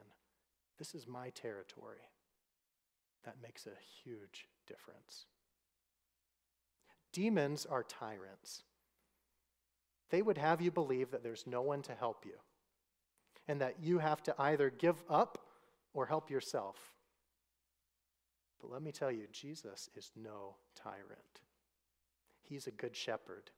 This 0.78 0.96
is 0.96 1.08
my 1.08 1.30
territory. 1.30 2.10
That 3.24 3.42
makes 3.42 3.66
a 3.66 4.04
huge 4.04 4.48
difference. 4.68 5.26
Demons 7.12 7.66
are 7.66 7.84
tyrants. 7.84 8.64
They 10.10 10.22
would 10.22 10.38
have 10.38 10.62
you 10.62 10.72
believe 10.72 11.12
that 11.12 11.24
there's 11.24 11.48
no 11.48 11.62
one 11.62 11.82
to 11.84 11.94
help 11.94 12.26
you 12.26 12.34
and 13.48 13.62
that 13.62 13.76
you 13.82 14.00
have 14.00 14.24
to 14.24 14.36
either 14.40 14.70
give 14.70 15.04
up 15.10 15.38
or 15.94 16.06
help 16.06 16.30
yourself. 16.30 16.94
But 18.60 18.72
let 18.72 18.82
me 18.82 18.92
tell 18.92 19.12
you, 19.12 19.28
Jesus 19.32 19.90
is 19.96 20.12
no 20.16 20.56
tyrant. 20.76 21.42
He's 22.42 22.68
a 22.68 22.72
good 22.72 22.96
shepherd. 22.96 23.52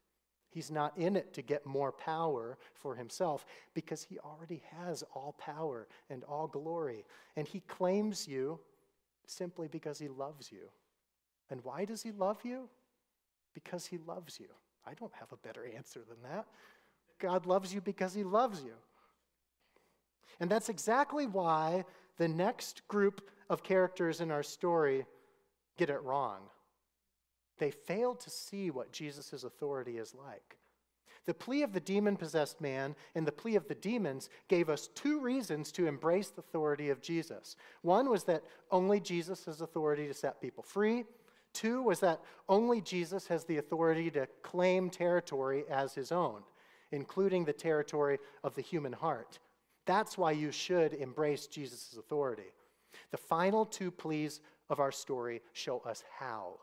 He's 0.55 0.71
not 0.71 0.97
in 0.97 1.17
it 1.17 1.33
to 1.33 1.41
get 1.41 1.65
more 1.65 1.91
power 1.91 2.57
for 2.75 2.95
himself 2.95 3.45
because 3.73 4.03
he 4.03 4.19
already 4.19 4.63
has 4.77 5.03
all 5.13 5.35
power 5.37 5.85
and 6.09 6.23
all 6.23 6.47
glory. 6.47 7.03
And 7.35 7.45
he 7.45 7.59
claims 7.59 8.25
you 8.25 8.61
simply 9.27 9.67
because 9.67 9.99
he 9.99 10.07
loves 10.07 10.53
you. 10.53 10.69
And 11.49 11.61
why 11.65 11.83
does 11.83 12.03
he 12.03 12.13
love 12.13 12.37
you? 12.45 12.69
Because 13.53 13.85
he 13.85 13.97
loves 13.97 14.39
you. 14.39 14.47
I 14.87 14.93
don't 14.93 15.11
have 15.19 15.33
a 15.33 15.45
better 15.45 15.67
answer 15.75 15.99
than 16.07 16.31
that. 16.31 16.45
God 17.19 17.45
loves 17.45 17.73
you 17.73 17.81
because 17.81 18.13
he 18.13 18.23
loves 18.23 18.63
you. 18.63 18.75
And 20.39 20.49
that's 20.49 20.69
exactly 20.69 21.27
why 21.27 21.83
the 22.15 22.29
next 22.29 22.87
group 22.87 23.29
of 23.49 23.61
characters 23.61 24.21
in 24.21 24.31
our 24.31 24.43
story 24.43 25.05
get 25.77 25.89
it 25.89 26.01
wrong. 26.01 26.43
They 27.57 27.71
failed 27.71 28.19
to 28.21 28.29
see 28.29 28.71
what 28.71 28.91
Jesus' 28.91 29.43
authority 29.43 29.97
is 29.97 30.13
like. 30.13 30.57
The 31.25 31.33
plea 31.33 31.63
of 31.63 31.73
the 31.73 31.79
demon 31.79 32.17
possessed 32.17 32.61
man 32.61 32.95
and 33.15 33.25
the 33.25 33.31
plea 33.31 33.55
of 33.55 33.67
the 33.67 33.75
demons 33.75 34.29
gave 34.47 34.69
us 34.69 34.89
two 34.93 35.19
reasons 35.19 35.71
to 35.71 35.87
embrace 35.87 36.29
the 36.29 36.41
authority 36.41 36.89
of 36.89 37.01
Jesus. 37.01 37.55
One 37.81 38.09
was 38.09 38.25
that 38.25 38.43
only 38.69 38.99
Jesus 38.99 39.45
has 39.45 39.61
authority 39.61 40.07
to 40.07 40.13
set 40.13 40.39
people 40.39 40.63
free. 40.63 41.05
Two 41.53 41.81
was 41.81 41.99
that 42.01 42.21
only 42.47 42.81
Jesus 42.81 43.27
has 43.27 43.45
the 43.45 43.57
authority 43.57 44.11
to 44.11 44.27
claim 44.43 44.89
territory 44.89 45.63
as 45.69 45.95
his 45.95 46.11
own, 46.11 46.41
including 46.91 47.45
the 47.45 47.53
territory 47.53 48.19
of 48.43 48.53
the 48.53 48.61
human 48.61 48.93
heart. 48.93 49.39
That's 49.85 50.17
why 50.17 50.31
you 50.31 50.51
should 50.51 50.93
embrace 50.93 51.47
Jesus' 51.47 51.95
authority. 51.97 52.51
The 53.11 53.17
final 53.17 53.65
two 53.65 53.89
pleas 53.89 54.41
of 54.69 54.79
our 54.79 54.91
story 54.91 55.41
show 55.53 55.79
us 55.79 56.03
how. 56.19 56.59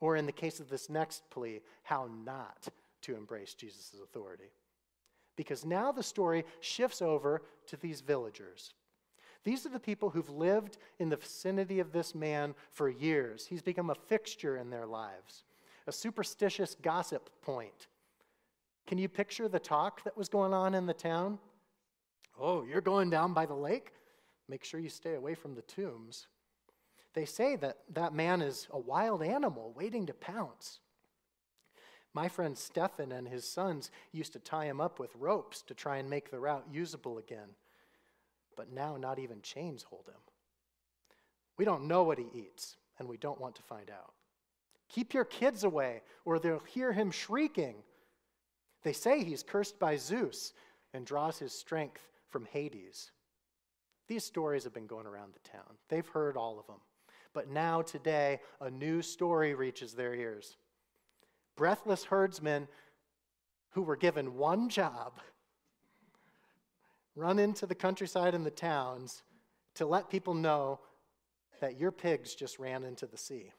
Or 0.00 0.16
in 0.16 0.26
the 0.26 0.32
case 0.32 0.60
of 0.60 0.68
this 0.68 0.88
next 0.88 1.28
plea, 1.30 1.60
how 1.82 2.08
not 2.24 2.68
to 3.02 3.16
embrace 3.16 3.54
Jesus' 3.54 3.94
authority. 4.02 4.50
because 5.40 5.64
now 5.64 5.90
the 5.90 6.02
story 6.02 6.44
shifts 6.60 7.00
over 7.00 7.40
to 7.66 7.74
these 7.78 8.02
villagers. 8.02 8.74
These 9.42 9.64
are 9.64 9.70
the 9.70 9.80
people 9.80 10.10
who've 10.10 10.28
lived 10.28 10.76
in 10.98 11.08
the 11.08 11.16
vicinity 11.16 11.80
of 11.80 11.92
this 11.92 12.14
man 12.14 12.54
for 12.72 12.90
years. 12.90 13.46
He's 13.46 13.62
become 13.62 13.88
a 13.88 13.94
fixture 13.94 14.58
in 14.58 14.68
their 14.68 14.84
lives, 14.84 15.44
a 15.86 15.92
superstitious 15.92 16.76
gossip 16.82 17.30
point. 17.40 17.86
Can 18.86 18.98
you 18.98 19.08
picture 19.08 19.48
the 19.48 19.58
talk 19.58 20.04
that 20.04 20.14
was 20.14 20.28
going 20.28 20.52
on 20.52 20.74
in 20.74 20.84
the 20.84 20.92
town? 20.92 21.38
Oh, 22.38 22.64
you're 22.64 22.82
going 22.82 23.08
down 23.08 23.32
by 23.32 23.46
the 23.46 23.54
lake? 23.54 23.92
Make 24.46 24.62
sure 24.62 24.78
you 24.78 24.90
stay 24.90 25.14
away 25.14 25.34
from 25.34 25.54
the 25.54 25.62
tombs. 25.62 26.26
They 27.14 27.24
say 27.24 27.56
that 27.56 27.78
that 27.92 28.14
man 28.14 28.40
is 28.40 28.68
a 28.70 28.78
wild 28.78 29.22
animal 29.22 29.72
waiting 29.76 30.06
to 30.06 30.14
pounce. 30.14 30.78
My 32.12 32.28
friend 32.28 32.56
Stephan 32.56 33.12
and 33.12 33.28
his 33.28 33.44
sons 33.44 33.90
used 34.12 34.32
to 34.32 34.38
tie 34.38 34.64
him 34.64 34.80
up 34.80 34.98
with 34.98 35.14
ropes 35.16 35.62
to 35.62 35.74
try 35.74 35.98
and 35.98 36.10
make 36.10 36.30
the 36.30 36.40
route 36.40 36.66
usable 36.70 37.18
again. 37.18 37.50
But 38.56 38.72
now, 38.72 38.96
not 38.96 39.18
even 39.18 39.42
chains 39.42 39.84
hold 39.84 40.06
him. 40.08 40.20
We 41.56 41.64
don't 41.64 41.88
know 41.88 42.02
what 42.02 42.18
he 42.18 42.26
eats, 42.34 42.76
and 42.98 43.08
we 43.08 43.16
don't 43.16 43.40
want 43.40 43.54
to 43.56 43.62
find 43.62 43.90
out. 43.90 44.12
Keep 44.88 45.14
your 45.14 45.24
kids 45.24 45.62
away, 45.62 46.02
or 46.24 46.38
they'll 46.38 46.58
hear 46.60 46.92
him 46.92 47.10
shrieking. 47.10 47.76
They 48.82 48.92
say 48.92 49.22
he's 49.22 49.42
cursed 49.42 49.78
by 49.78 49.96
Zeus 49.96 50.52
and 50.92 51.06
draws 51.06 51.38
his 51.38 51.52
strength 51.52 52.08
from 52.28 52.46
Hades. 52.46 53.12
These 54.08 54.24
stories 54.24 54.64
have 54.64 54.74
been 54.74 54.88
going 54.88 55.06
around 55.06 55.32
the 55.32 55.48
town. 55.48 55.76
They've 55.88 56.06
heard 56.06 56.36
all 56.36 56.58
of 56.58 56.66
them. 56.66 56.80
But 57.32 57.48
now, 57.48 57.82
today, 57.82 58.40
a 58.60 58.70
new 58.70 59.02
story 59.02 59.54
reaches 59.54 59.94
their 59.94 60.14
ears 60.14 60.56
breathless 61.56 62.04
herdsmen 62.04 62.66
who 63.72 63.82
were 63.82 63.96
given 63.96 64.36
one 64.36 64.70
job 64.70 65.20
run 67.14 67.38
into 67.38 67.66
the 67.66 67.74
countryside 67.74 68.34
and 68.34 68.46
the 68.46 68.50
towns 68.50 69.22
to 69.74 69.84
let 69.84 70.08
people 70.08 70.32
know 70.32 70.80
that 71.60 71.78
your 71.78 71.92
pigs 71.92 72.34
just 72.34 72.58
ran 72.58 72.82
into 72.82 73.06
the 73.06 73.18
sea. 73.18 73.52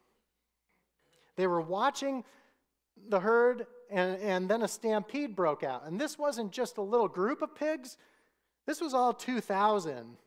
They 1.35 1.47
were 1.47 1.61
watching 1.61 2.23
the 3.09 3.19
herd, 3.19 3.67
and, 3.89 4.19
and 4.21 4.49
then 4.49 4.63
a 4.63 4.67
stampede 4.67 5.35
broke 5.35 5.63
out. 5.63 5.85
And 5.85 5.99
this 5.99 6.17
wasn't 6.17 6.51
just 6.51 6.77
a 6.77 6.81
little 6.81 7.07
group 7.07 7.41
of 7.41 7.55
pigs, 7.55 7.97
this 8.65 8.81
was 8.81 8.93
all 8.93 9.13
2,000. 9.13 10.17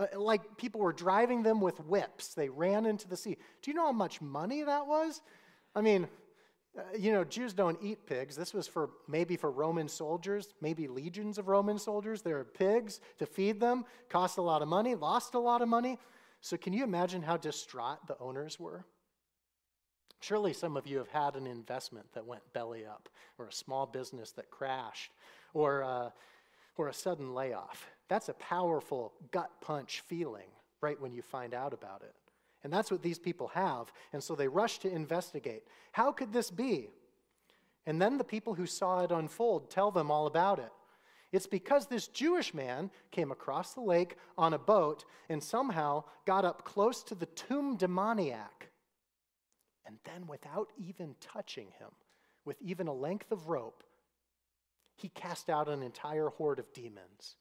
Uh, 0.00 0.06
like 0.18 0.56
people 0.56 0.80
were 0.80 0.92
driving 0.92 1.42
them 1.42 1.60
with 1.60 1.78
whips. 1.80 2.34
They 2.34 2.48
ran 2.48 2.86
into 2.86 3.06
the 3.06 3.16
sea. 3.16 3.36
Do 3.62 3.70
you 3.70 3.74
know 3.76 3.86
how 3.86 3.92
much 3.92 4.22
money 4.22 4.62
that 4.62 4.86
was? 4.86 5.20
I 5.74 5.82
mean, 5.82 6.08
uh, 6.78 6.82
you 6.98 7.12
know, 7.12 7.22
Jews 7.22 7.52
don't 7.52 7.78
eat 7.82 8.06
pigs. 8.06 8.34
This 8.34 8.54
was 8.54 8.66
for 8.66 8.90
maybe 9.06 9.36
for 9.36 9.50
Roman 9.50 9.88
soldiers, 9.88 10.54
maybe 10.62 10.88
legions 10.88 11.36
of 11.36 11.48
Roman 11.48 11.78
soldiers. 11.78 12.22
There 12.22 12.38
are 12.38 12.44
pigs 12.44 13.00
to 13.18 13.26
feed 13.26 13.60
them, 13.60 13.84
cost 14.08 14.38
a 14.38 14.42
lot 14.42 14.62
of 14.62 14.68
money, 14.68 14.94
lost 14.94 15.34
a 15.34 15.38
lot 15.38 15.60
of 15.60 15.68
money. 15.68 15.98
So, 16.40 16.56
can 16.56 16.72
you 16.72 16.84
imagine 16.84 17.22
how 17.22 17.36
distraught 17.36 18.06
the 18.06 18.16
owners 18.18 18.58
were? 18.58 18.86
Surely 20.20 20.54
some 20.54 20.76
of 20.76 20.86
you 20.86 20.98
have 20.98 21.08
had 21.08 21.34
an 21.34 21.46
investment 21.46 22.06
that 22.14 22.26
went 22.26 22.42
belly 22.54 22.86
up, 22.86 23.08
or 23.36 23.48
a 23.48 23.52
small 23.52 23.84
business 23.84 24.30
that 24.32 24.50
crashed, 24.50 25.10
or, 25.52 25.82
uh, 25.82 26.10
or 26.76 26.88
a 26.88 26.94
sudden 26.94 27.34
layoff. 27.34 27.90
That's 28.10 28.28
a 28.28 28.34
powerful 28.34 29.12
gut 29.30 29.52
punch 29.60 30.02
feeling 30.08 30.48
right 30.80 31.00
when 31.00 31.14
you 31.14 31.22
find 31.22 31.54
out 31.54 31.72
about 31.72 32.02
it. 32.02 32.12
And 32.64 32.72
that's 32.72 32.90
what 32.90 33.02
these 33.02 33.20
people 33.20 33.48
have. 33.48 33.92
And 34.12 34.22
so 34.22 34.34
they 34.34 34.48
rush 34.48 34.80
to 34.80 34.90
investigate. 34.90 35.62
How 35.92 36.10
could 36.10 36.32
this 36.32 36.50
be? 36.50 36.88
And 37.86 38.02
then 38.02 38.18
the 38.18 38.24
people 38.24 38.54
who 38.54 38.66
saw 38.66 39.04
it 39.04 39.12
unfold 39.12 39.70
tell 39.70 39.92
them 39.92 40.10
all 40.10 40.26
about 40.26 40.58
it. 40.58 40.72
It's 41.30 41.46
because 41.46 41.86
this 41.86 42.08
Jewish 42.08 42.52
man 42.52 42.90
came 43.12 43.30
across 43.30 43.74
the 43.74 43.80
lake 43.80 44.16
on 44.36 44.54
a 44.54 44.58
boat 44.58 45.04
and 45.28 45.40
somehow 45.40 46.02
got 46.26 46.44
up 46.44 46.64
close 46.64 47.04
to 47.04 47.14
the 47.14 47.26
tomb 47.26 47.76
demoniac. 47.76 48.70
And 49.86 49.98
then, 50.04 50.26
without 50.26 50.72
even 50.76 51.14
touching 51.20 51.68
him, 51.78 51.90
with 52.44 52.60
even 52.60 52.88
a 52.88 52.92
length 52.92 53.30
of 53.30 53.48
rope, 53.48 53.84
he 54.96 55.08
cast 55.10 55.48
out 55.48 55.68
an 55.68 55.82
entire 55.82 56.28
horde 56.28 56.58
of 56.58 56.72
demons. 56.72 57.36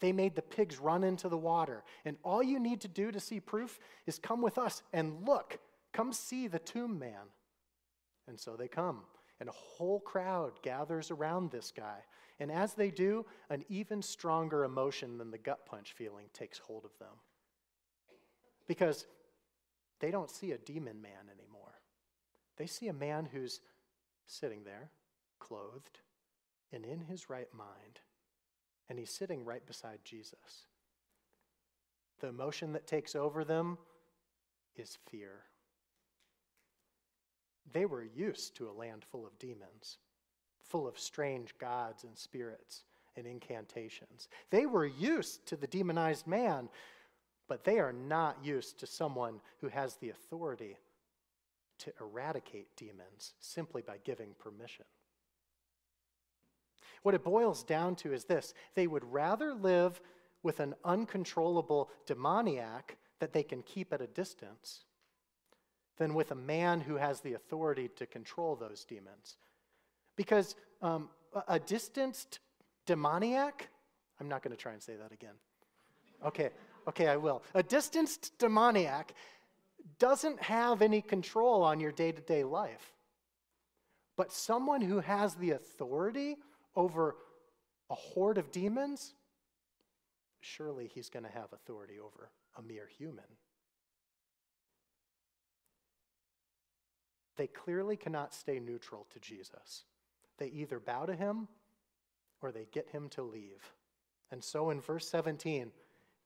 They 0.00 0.12
made 0.12 0.34
the 0.34 0.42
pigs 0.42 0.78
run 0.78 1.04
into 1.04 1.28
the 1.28 1.38
water. 1.38 1.84
And 2.04 2.16
all 2.22 2.42
you 2.42 2.58
need 2.58 2.80
to 2.82 2.88
do 2.88 3.10
to 3.10 3.20
see 3.20 3.40
proof 3.40 3.78
is 4.06 4.18
come 4.18 4.42
with 4.42 4.58
us 4.58 4.82
and 4.92 5.26
look. 5.26 5.58
Come 5.92 6.12
see 6.12 6.48
the 6.48 6.58
tomb 6.58 6.98
man. 6.98 7.28
And 8.26 8.38
so 8.38 8.56
they 8.56 8.68
come. 8.68 9.02
And 9.40 9.48
a 9.48 9.52
whole 9.52 10.00
crowd 10.00 10.52
gathers 10.62 11.10
around 11.10 11.50
this 11.50 11.72
guy. 11.74 11.98
And 12.40 12.50
as 12.50 12.74
they 12.74 12.90
do, 12.90 13.24
an 13.50 13.64
even 13.68 14.02
stronger 14.02 14.64
emotion 14.64 15.18
than 15.18 15.30
the 15.30 15.38
gut 15.38 15.66
punch 15.66 15.92
feeling 15.92 16.26
takes 16.32 16.58
hold 16.58 16.84
of 16.84 16.98
them. 16.98 17.14
Because 18.66 19.06
they 20.00 20.10
don't 20.10 20.30
see 20.30 20.52
a 20.52 20.58
demon 20.58 21.00
man 21.00 21.30
anymore. 21.32 21.80
They 22.56 22.66
see 22.66 22.88
a 22.88 22.92
man 22.92 23.28
who's 23.30 23.60
sitting 24.26 24.64
there, 24.64 24.90
clothed, 25.38 26.00
and 26.72 26.84
in 26.84 27.00
his 27.00 27.30
right 27.30 27.48
mind 27.54 28.00
and 28.88 28.98
he's 28.98 29.10
sitting 29.10 29.44
right 29.44 29.64
beside 29.66 29.98
Jesus. 30.04 30.66
The 32.20 32.28
emotion 32.28 32.72
that 32.72 32.86
takes 32.86 33.14
over 33.14 33.44
them 33.44 33.78
is 34.76 34.98
fear. 35.10 35.44
They 37.72 37.86
were 37.86 38.04
used 38.04 38.56
to 38.56 38.68
a 38.68 38.72
land 38.72 39.04
full 39.04 39.26
of 39.26 39.38
demons, 39.38 39.98
full 40.62 40.86
of 40.86 40.98
strange 40.98 41.56
gods 41.58 42.04
and 42.04 42.16
spirits 42.16 42.84
and 43.16 43.26
incantations. 43.26 44.28
They 44.50 44.66
were 44.66 44.86
used 44.86 45.46
to 45.46 45.56
the 45.56 45.66
demonized 45.66 46.26
man, 46.26 46.68
but 47.48 47.64
they 47.64 47.78
are 47.78 47.92
not 47.92 48.44
used 48.44 48.78
to 48.80 48.86
someone 48.86 49.40
who 49.60 49.68
has 49.68 49.96
the 49.96 50.10
authority 50.10 50.76
to 51.78 51.92
eradicate 52.00 52.76
demons 52.76 53.34
simply 53.40 53.82
by 53.82 53.98
giving 54.04 54.34
permission. 54.38 54.84
What 57.02 57.14
it 57.14 57.24
boils 57.24 57.62
down 57.62 57.96
to 57.96 58.12
is 58.12 58.24
this 58.24 58.54
they 58.74 58.86
would 58.86 59.04
rather 59.04 59.54
live 59.54 60.00
with 60.42 60.60
an 60.60 60.74
uncontrollable 60.84 61.90
demoniac 62.06 62.96
that 63.18 63.32
they 63.32 63.42
can 63.42 63.62
keep 63.62 63.92
at 63.92 64.02
a 64.02 64.06
distance 64.06 64.84
than 65.96 66.14
with 66.14 66.30
a 66.30 66.36
man 66.36 66.80
who 66.80 66.96
has 66.96 67.20
the 67.20 67.34
authority 67.34 67.88
to 67.96 68.06
control 68.06 68.56
those 68.56 68.84
demons. 68.84 69.36
Because 70.16 70.56
um, 70.82 71.08
a, 71.48 71.58
distanced 71.58 72.40
demoniac, 72.86 73.68
I'm 74.20 74.28
not 74.28 74.42
going 74.42 74.54
to 74.54 74.60
try 74.60 74.72
and 74.72 74.82
say 74.82 74.94
that 74.96 75.12
again. 75.12 75.34
Okay, 76.24 76.50
okay, 76.88 77.08
I 77.08 77.16
will. 77.16 77.42
A 77.54 77.62
distanced 77.62 78.38
demoniac 78.38 79.14
doesn't 79.98 80.40
have 80.42 80.82
any 80.82 81.00
control 81.00 81.62
on 81.62 81.80
your 81.80 81.92
day 81.92 82.12
to 82.12 82.20
day 82.20 82.44
life. 82.44 82.92
But 84.16 84.32
someone 84.32 84.80
who 84.80 85.00
has 85.00 85.34
the 85.34 85.52
authority 85.52 86.36
over 86.76 87.16
a 87.90 87.94
horde 87.94 88.38
of 88.38 88.50
demons, 88.50 89.14
surely 90.40 90.90
he's 90.92 91.10
going 91.10 91.24
to 91.24 91.30
have 91.30 91.52
authority 91.52 91.98
over 91.98 92.30
a 92.56 92.62
mere 92.62 92.88
human. 92.98 93.24
They 97.36 97.46
clearly 97.46 97.96
cannot 97.96 98.34
stay 98.34 98.60
neutral 98.60 99.06
to 99.12 99.18
Jesus. 99.18 99.84
They 100.38 100.48
either 100.48 100.78
bow 100.78 101.06
to 101.06 101.14
him 101.14 101.48
or 102.40 102.52
they 102.52 102.66
get 102.70 102.88
him 102.90 103.08
to 103.10 103.22
leave. 103.22 103.72
And 104.30 104.42
so 104.42 104.70
in 104.70 104.80
verse 104.80 105.08
17, 105.08 105.72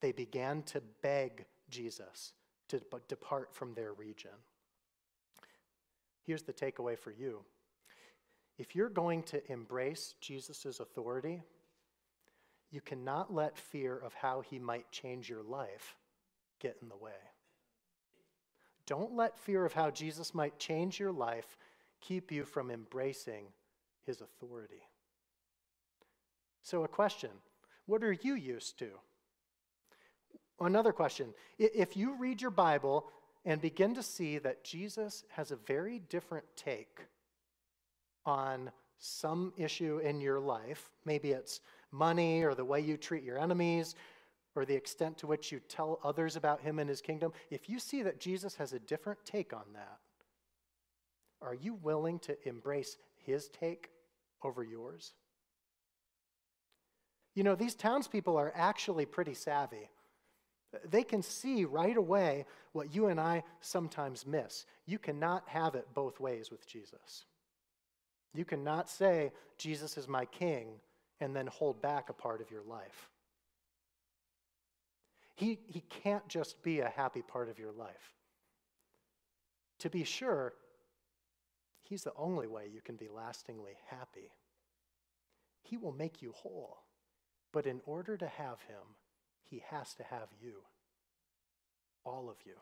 they 0.01 0.13
began 0.13 0.63
to 0.65 0.83
beg 1.03 1.47
Jesus 1.71 2.33
to 2.69 2.81
depart 3.09 3.55
from 3.55 3.75
their 3.75 3.93
region. 3.93 4.31
Here's 6.27 6.43
the 6.43 6.53
takeaway 6.53 6.99
for 6.99 7.11
you 7.11 7.45
if 8.59 8.75
you're 8.75 8.89
going 8.89 9.23
to 9.25 9.53
embrace 9.53 10.15
Jesus' 10.21 10.81
authority, 10.81 11.43
you 12.71 12.81
cannot 12.81 13.33
let 13.33 13.57
fear 13.57 13.97
of 13.97 14.13
how 14.15 14.41
he 14.41 14.59
might 14.59 14.91
change 14.91 15.29
your 15.29 15.43
life 15.43 15.97
get 16.61 16.77
in 16.83 16.89
the 16.89 16.97
way. 16.97 17.13
Don't 18.87 19.15
let 19.15 19.39
fear 19.39 19.65
of 19.65 19.73
how 19.73 19.91
Jesus 19.91 20.35
might 20.35 20.59
change 20.59 20.99
your 20.99 21.13
life 21.13 21.57
keep 22.01 22.33
you 22.33 22.45
from 22.45 22.71
embracing 22.71 23.45
his 24.05 24.21
authority. 24.21 24.83
So, 26.63 26.85
a 26.85 26.89
question 26.89 27.31
What 27.87 28.03
are 28.03 28.13
you 28.13 28.35
used 28.35 28.79
to? 28.81 28.89
Another 30.61 30.93
question 30.93 31.33
If 31.59 31.97
you 31.97 32.17
read 32.17 32.43
your 32.43 32.51
Bible 32.51 33.07
and 33.45 33.61
begin 33.61 33.95
to 33.95 34.03
see 34.03 34.39
that 34.39 34.65
Jesus 34.65 35.25
has 35.31 35.51
a 35.53 35.57
very 35.57 36.01
different 36.01 36.45
take 36.57 37.01
on 38.27 38.71
some 38.99 39.53
issue 39.57 39.99
in 39.99 40.21
your 40.21 40.41
life, 40.41 40.91
maybe 41.05 41.31
it's 41.33 41.61
money 41.93 42.43
or 42.43 42.55
the 42.55 42.65
way 42.65 42.81
you 42.81 42.97
treat 42.97 43.23
your 43.23 43.39
enemies 43.39 43.95
or 44.55 44.65
the 44.65 44.75
extent 44.75 45.17
to 45.19 45.27
which 45.27 45.53
you 45.53 45.61
tell 45.69 46.01
others 46.03 46.37
about 46.37 46.61
him 46.61 46.79
and 46.79 46.89
his 46.89 47.01
kingdom, 47.01 47.33
if 47.51 47.69
you 47.69 47.79
see 47.79 48.03
that 48.03 48.19
Jesus 48.19 48.57
has 48.57 48.73
a 48.73 48.81
different 48.81 49.19
take 49.25 49.53
on 49.53 49.65
that, 49.75 49.99
are 51.41 51.55
you 51.55 51.75
willing 51.75 52.19
to 52.21 52.37
embrace 52.49 52.97
his 53.17 53.49
take 53.49 53.91
over 54.43 54.65
yours? 54.65 55.13
You 57.37 57.45
know, 57.45 57.55
these 57.55 57.77
townspeople 57.77 58.37
are 58.37 58.53
actually 58.57 59.07
pretty 59.07 59.35
savvy. 59.35 59.91
They 60.85 61.05
can 61.05 61.23
see 61.23 61.65
right 61.65 61.97
away 61.97 62.45
what 62.73 62.93
you 62.93 63.07
and 63.07 63.21
I 63.21 63.45
sometimes 63.61 64.27
miss. 64.27 64.67
You 64.87 64.99
cannot 64.99 65.49
have 65.49 65.77
it 65.77 65.87
both 65.95 66.19
ways 66.19 66.51
with 66.51 66.67
Jesus. 66.67 67.27
You 68.35 68.45
cannot 68.45 68.89
say, 68.89 69.33
Jesus 69.57 69.97
is 69.97 70.07
my 70.09 70.25
king, 70.27 70.69
and 71.21 71.35
then 71.35 71.47
hold 71.47 71.83
back 71.83 72.09
a 72.09 72.13
part 72.13 72.41
of 72.41 72.51
your 72.51 72.63
life. 72.63 73.11
He, 75.35 75.59
he 75.67 75.81
can't 75.81 76.27
just 76.29 76.63
be 76.63 76.81
a 76.81 76.89
happy 76.89 77.23
part 77.23 77.49
of 77.49 77.59
your 77.59 77.73
life. 77.73 78.15
To 79.81 79.91
be 79.91 80.05
sure, 80.05 80.55
he's 81.83 82.03
the 82.03 82.13
only 82.17 82.49
way 82.49 82.69
you 82.73 82.81
can 82.81 82.97
be 82.97 83.09
lastingly 83.09 83.77
happy. 83.89 84.33
He 85.63 85.77
will 85.77 85.93
make 85.93 86.21
you 86.23 86.33
whole. 86.33 86.79
But 87.53 87.67
in 87.67 87.81
order 87.87 88.17
to 88.17 88.27
have 88.27 88.61
him, 88.63 88.97
he 89.45 89.63
has 89.71 89.95
to 89.95 90.03
have 90.05 90.29
you. 90.41 90.63
All 92.05 92.29
of 92.29 92.37
you. 92.45 92.55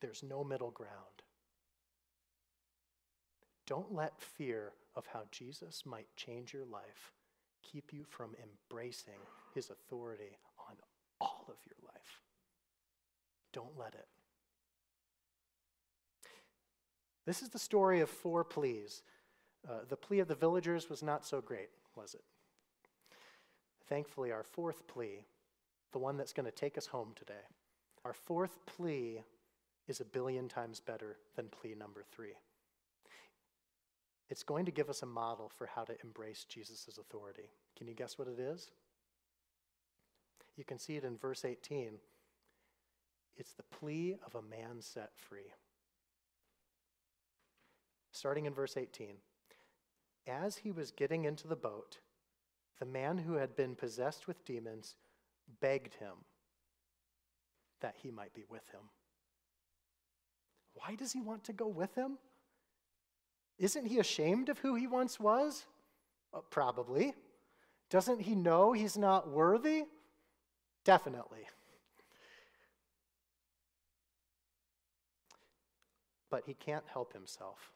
There's 0.00 0.22
no 0.22 0.44
middle 0.44 0.70
ground. 0.70 1.22
Don't 3.66 3.92
let 3.92 4.20
fear 4.20 4.72
of 4.94 5.06
how 5.06 5.24
Jesus 5.30 5.84
might 5.84 6.06
change 6.16 6.52
your 6.52 6.64
life 6.64 7.12
keep 7.62 7.92
you 7.92 8.04
from 8.04 8.34
embracing 8.42 9.20
his 9.54 9.70
authority 9.70 10.38
on 10.68 10.76
all 11.20 11.44
of 11.48 11.56
your 11.66 11.76
life. 11.92 12.20
Don't 13.52 13.78
let 13.78 13.94
it. 13.94 14.06
This 17.26 17.42
is 17.42 17.48
the 17.48 17.58
story 17.58 18.00
of 18.00 18.08
four 18.08 18.44
pleas. 18.44 19.02
Uh, 19.68 19.80
the 19.88 19.96
plea 19.96 20.20
of 20.20 20.28
the 20.28 20.34
villagers 20.34 20.88
was 20.88 21.02
not 21.02 21.26
so 21.26 21.40
great, 21.40 21.70
was 21.96 22.14
it? 22.14 22.22
Thankfully, 23.88 24.30
our 24.30 24.44
fourth 24.44 24.86
plea, 24.86 25.24
the 25.92 25.98
one 25.98 26.16
that's 26.16 26.32
going 26.32 26.46
to 26.46 26.52
take 26.52 26.78
us 26.78 26.86
home 26.86 27.12
today, 27.16 27.34
our 28.04 28.12
fourth 28.12 28.58
plea 28.66 29.22
is 29.88 30.00
a 30.00 30.04
billion 30.04 30.48
times 30.48 30.78
better 30.78 31.16
than 31.34 31.48
plea 31.48 31.74
number 31.76 32.04
three. 32.14 32.34
It's 34.28 34.42
going 34.42 34.64
to 34.66 34.72
give 34.72 34.90
us 34.90 35.02
a 35.02 35.06
model 35.06 35.50
for 35.56 35.66
how 35.66 35.84
to 35.84 35.94
embrace 36.02 36.44
Jesus' 36.48 36.98
authority. 36.98 37.50
Can 37.76 37.86
you 37.86 37.94
guess 37.94 38.18
what 38.18 38.28
it 38.28 38.40
is? 38.40 38.70
You 40.56 40.64
can 40.64 40.78
see 40.78 40.96
it 40.96 41.04
in 41.04 41.16
verse 41.16 41.44
18. 41.44 41.98
It's 43.36 43.52
the 43.52 43.62
plea 43.62 44.16
of 44.24 44.34
a 44.34 44.42
man 44.42 44.80
set 44.80 45.10
free. 45.14 45.52
Starting 48.10 48.46
in 48.46 48.54
verse 48.54 48.76
18. 48.76 49.16
As 50.26 50.56
he 50.56 50.72
was 50.72 50.90
getting 50.90 51.24
into 51.24 51.46
the 51.46 51.54
boat, 51.54 51.98
the 52.80 52.86
man 52.86 53.18
who 53.18 53.34
had 53.34 53.54
been 53.54 53.74
possessed 53.74 54.26
with 54.26 54.44
demons 54.44 54.96
begged 55.60 55.94
him 55.94 56.24
that 57.80 57.94
he 58.02 58.10
might 58.10 58.34
be 58.34 58.44
with 58.48 58.66
him. 58.72 58.80
Why 60.74 60.94
does 60.94 61.12
he 61.12 61.20
want 61.20 61.44
to 61.44 61.52
go 61.52 61.68
with 61.68 61.94
him? 61.94 62.18
Isn't 63.58 63.86
he 63.86 63.98
ashamed 63.98 64.48
of 64.48 64.58
who 64.58 64.74
he 64.74 64.86
once 64.86 65.18
was? 65.18 65.66
Uh, 66.34 66.40
probably. 66.50 67.14
Doesn't 67.88 68.20
he 68.20 68.34
know 68.34 68.72
he's 68.72 68.98
not 68.98 69.28
worthy? 69.28 69.84
Definitely. 70.84 71.46
But 76.30 76.44
he 76.46 76.54
can't 76.54 76.84
help 76.92 77.12
himself 77.12 77.70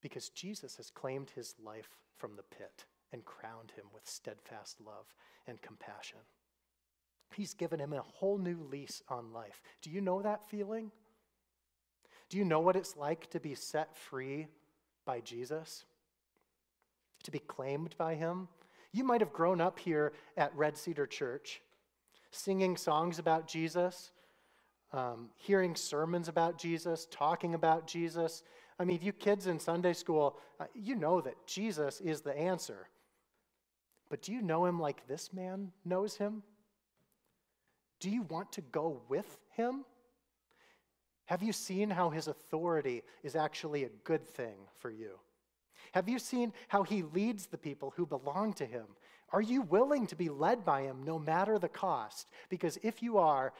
because 0.00 0.28
Jesus 0.28 0.76
has 0.76 0.90
claimed 0.90 1.30
his 1.30 1.54
life 1.64 1.96
from 2.16 2.36
the 2.36 2.42
pit 2.42 2.84
and 3.12 3.24
crowned 3.24 3.72
him 3.72 3.86
with 3.92 4.08
steadfast 4.08 4.80
love 4.80 5.06
and 5.46 5.60
compassion. 5.62 6.18
He's 7.34 7.54
given 7.54 7.80
him 7.80 7.92
a 7.92 8.02
whole 8.02 8.38
new 8.38 8.62
lease 8.70 9.02
on 9.08 9.32
life. 9.32 9.62
Do 9.82 9.90
you 9.90 10.00
know 10.00 10.22
that 10.22 10.48
feeling? 10.48 10.92
Do 12.28 12.38
you 12.38 12.44
know 12.44 12.60
what 12.60 12.76
it's 12.76 12.96
like 12.96 13.30
to 13.30 13.40
be 13.40 13.54
set 13.54 13.96
free 13.96 14.48
by 15.04 15.20
Jesus? 15.20 15.84
To 17.24 17.30
be 17.30 17.38
claimed 17.38 17.94
by 17.96 18.14
him? 18.14 18.48
You 18.92 19.04
might 19.04 19.20
have 19.20 19.32
grown 19.32 19.60
up 19.60 19.78
here 19.78 20.12
at 20.36 20.56
Red 20.56 20.76
Cedar 20.76 21.06
Church, 21.06 21.60
singing 22.30 22.76
songs 22.76 23.18
about 23.18 23.46
Jesus, 23.46 24.10
um, 24.92 25.28
hearing 25.36 25.74
sermons 25.76 26.28
about 26.28 26.58
Jesus, 26.58 27.06
talking 27.10 27.54
about 27.54 27.86
Jesus. 27.86 28.42
I 28.78 28.84
mean, 28.84 29.00
you 29.02 29.12
kids 29.12 29.46
in 29.46 29.58
Sunday 29.58 29.92
school, 29.92 30.38
uh, 30.58 30.64
you 30.74 30.94
know 30.94 31.20
that 31.20 31.46
Jesus 31.46 32.00
is 32.00 32.22
the 32.22 32.36
answer. 32.36 32.88
But 34.08 34.22
do 34.22 34.32
you 34.32 34.42
know 34.42 34.66
him 34.66 34.80
like 34.80 35.06
this 35.06 35.32
man 35.32 35.72
knows 35.84 36.16
him? 36.16 36.42
Do 38.00 38.10
you 38.10 38.22
want 38.22 38.52
to 38.52 38.60
go 38.60 39.02
with 39.08 39.38
him? 39.56 39.84
Have 41.26 41.42
you 41.42 41.52
seen 41.52 41.90
how 41.90 42.10
his 42.10 42.28
authority 42.28 43.02
is 43.22 43.36
actually 43.36 43.84
a 43.84 43.90
good 44.04 44.26
thing 44.26 44.56
for 44.78 44.90
you? 44.90 45.18
Have 45.92 46.08
you 46.08 46.18
seen 46.18 46.52
how 46.68 46.82
he 46.82 47.02
leads 47.02 47.46
the 47.46 47.58
people 47.58 47.92
who 47.96 48.06
belong 48.06 48.52
to 48.54 48.66
him? 48.66 48.86
Are 49.30 49.42
you 49.42 49.62
willing 49.62 50.06
to 50.08 50.16
be 50.16 50.28
led 50.28 50.64
by 50.64 50.82
him 50.82 51.02
no 51.04 51.18
matter 51.18 51.58
the 51.58 51.68
cost? 51.68 52.28
Because 52.48 52.78
if 52.82 53.02
you 53.02 53.18
are, 53.18 53.52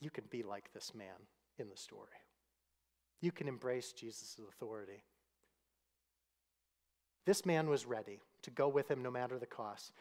you 0.00 0.10
can 0.10 0.24
be 0.30 0.42
like 0.42 0.72
this 0.72 0.94
man 0.94 1.08
in 1.58 1.68
the 1.68 1.76
story. 1.76 2.08
You 3.20 3.32
can 3.32 3.48
embrace 3.48 3.92
Jesus' 3.92 4.40
authority. 4.48 5.04
This 7.26 7.44
man 7.44 7.68
was 7.68 7.84
ready 7.84 8.20
to 8.42 8.50
go 8.50 8.68
with 8.68 8.90
him 8.90 9.02
no 9.02 9.10
matter 9.10 9.38
the 9.38 9.46
cost. 9.46 9.92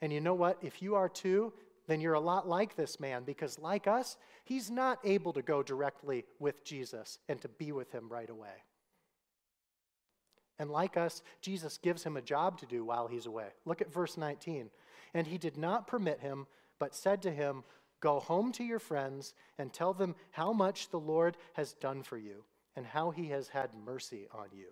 And 0.00 0.12
you 0.12 0.20
know 0.20 0.34
what? 0.34 0.58
If 0.62 0.80
you 0.80 0.94
are 0.94 1.08
too, 1.08 1.52
then 1.88 2.00
you're 2.02 2.14
a 2.14 2.20
lot 2.20 2.46
like 2.46 2.76
this 2.76 3.00
man 3.00 3.24
because, 3.24 3.58
like 3.58 3.88
us, 3.88 4.18
he's 4.44 4.70
not 4.70 5.00
able 5.04 5.32
to 5.32 5.42
go 5.42 5.62
directly 5.62 6.24
with 6.38 6.62
Jesus 6.62 7.18
and 7.28 7.40
to 7.40 7.48
be 7.48 7.72
with 7.72 7.90
him 7.90 8.08
right 8.10 8.28
away. 8.28 8.62
And 10.58 10.70
like 10.70 10.98
us, 10.98 11.22
Jesus 11.40 11.78
gives 11.78 12.04
him 12.04 12.16
a 12.16 12.22
job 12.22 12.58
to 12.58 12.66
do 12.66 12.84
while 12.84 13.06
he's 13.06 13.26
away. 13.26 13.48
Look 13.64 13.80
at 13.80 13.92
verse 13.92 14.18
19. 14.18 14.68
And 15.14 15.26
he 15.26 15.38
did 15.38 15.56
not 15.56 15.86
permit 15.86 16.20
him, 16.20 16.46
but 16.78 16.94
said 16.94 17.22
to 17.22 17.30
him, 17.30 17.64
Go 18.00 18.20
home 18.20 18.52
to 18.52 18.64
your 18.64 18.78
friends 18.78 19.32
and 19.56 19.72
tell 19.72 19.94
them 19.94 20.14
how 20.30 20.52
much 20.52 20.90
the 20.90 21.00
Lord 21.00 21.36
has 21.54 21.72
done 21.72 22.02
for 22.02 22.18
you 22.18 22.44
and 22.76 22.84
how 22.84 23.10
he 23.10 23.28
has 23.28 23.48
had 23.48 23.70
mercy 23.74 24.28
on 24.30 24.48
you. 24.52 24.68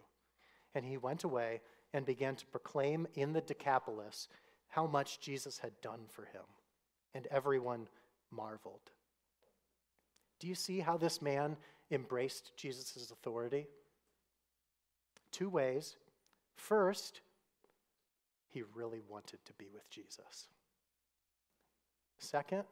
And 0.75 0.85
he 0.85 0.99
went 0.99 1.25
away 1.25 1.63
and 1.95 2.05
began 2.05 2.37
to 2.37 2.47
proclaim 2.47 3.07
in 3.15 3.33
the 3.33 3.41
Decapolis 3.41 4.29
how 4.69 4.87
much 4.87 5.19
Jesus 5.19 5.59
had 5.59 5.81
done 5.81 6.01
for 6.11 6.27
him. 6.27 6.43
And 7.17 7.27
everyone 7.31 7.89
marveled. 8.31 8.91
Do 10.39 10.47
you 10.47 10.55
see 10.55 10.81
how 10.81 10.99
this 10.99 11.23
man 11.23 11.57
embraced 11.91 12.53
Jesus' 12.59 13.11
authority? 13.11 13.67
Two 15.33 15.49
ways. 15.49 15.97
First, 16.57 17.21
he 18.51 18.63
really 18.75 19.01
wanted 19.09 19.39
to 19.47 19.55
be 19.55 19.67
with 19.73 19.89
Jesus. 19.89 20.49
Second, 22.19 22.65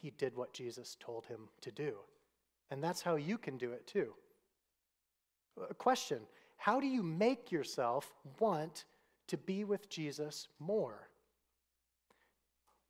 he 0.00 0.12
did 0.16 0.34
what 0.34 0.54
Jesus 0.54 0.96
told 0.98 1.26
him 1.26 1.40
to 1.60 1.70
do. 1.70 1.96
And 2.70 2.82
that's 2.82 3.02
how 3.02 3.16
you 3.16 3.36
can 3.36 3.58
do 3.58 3.72
it 3.72 3.86
too. 3.86 4.14
A 5.68 5.74
question 5.74 6.20
how 6.56 6.80
do 6.80 6.86
you 6.86 7.02
make 7.02 7.52
yourself 7.52 8.14
want 8.38 8.86
to 9.26 9.36
be 9.36 9.64
with 9.64 9.90
Jesus 9.90 10.48
more? 10.58 11.08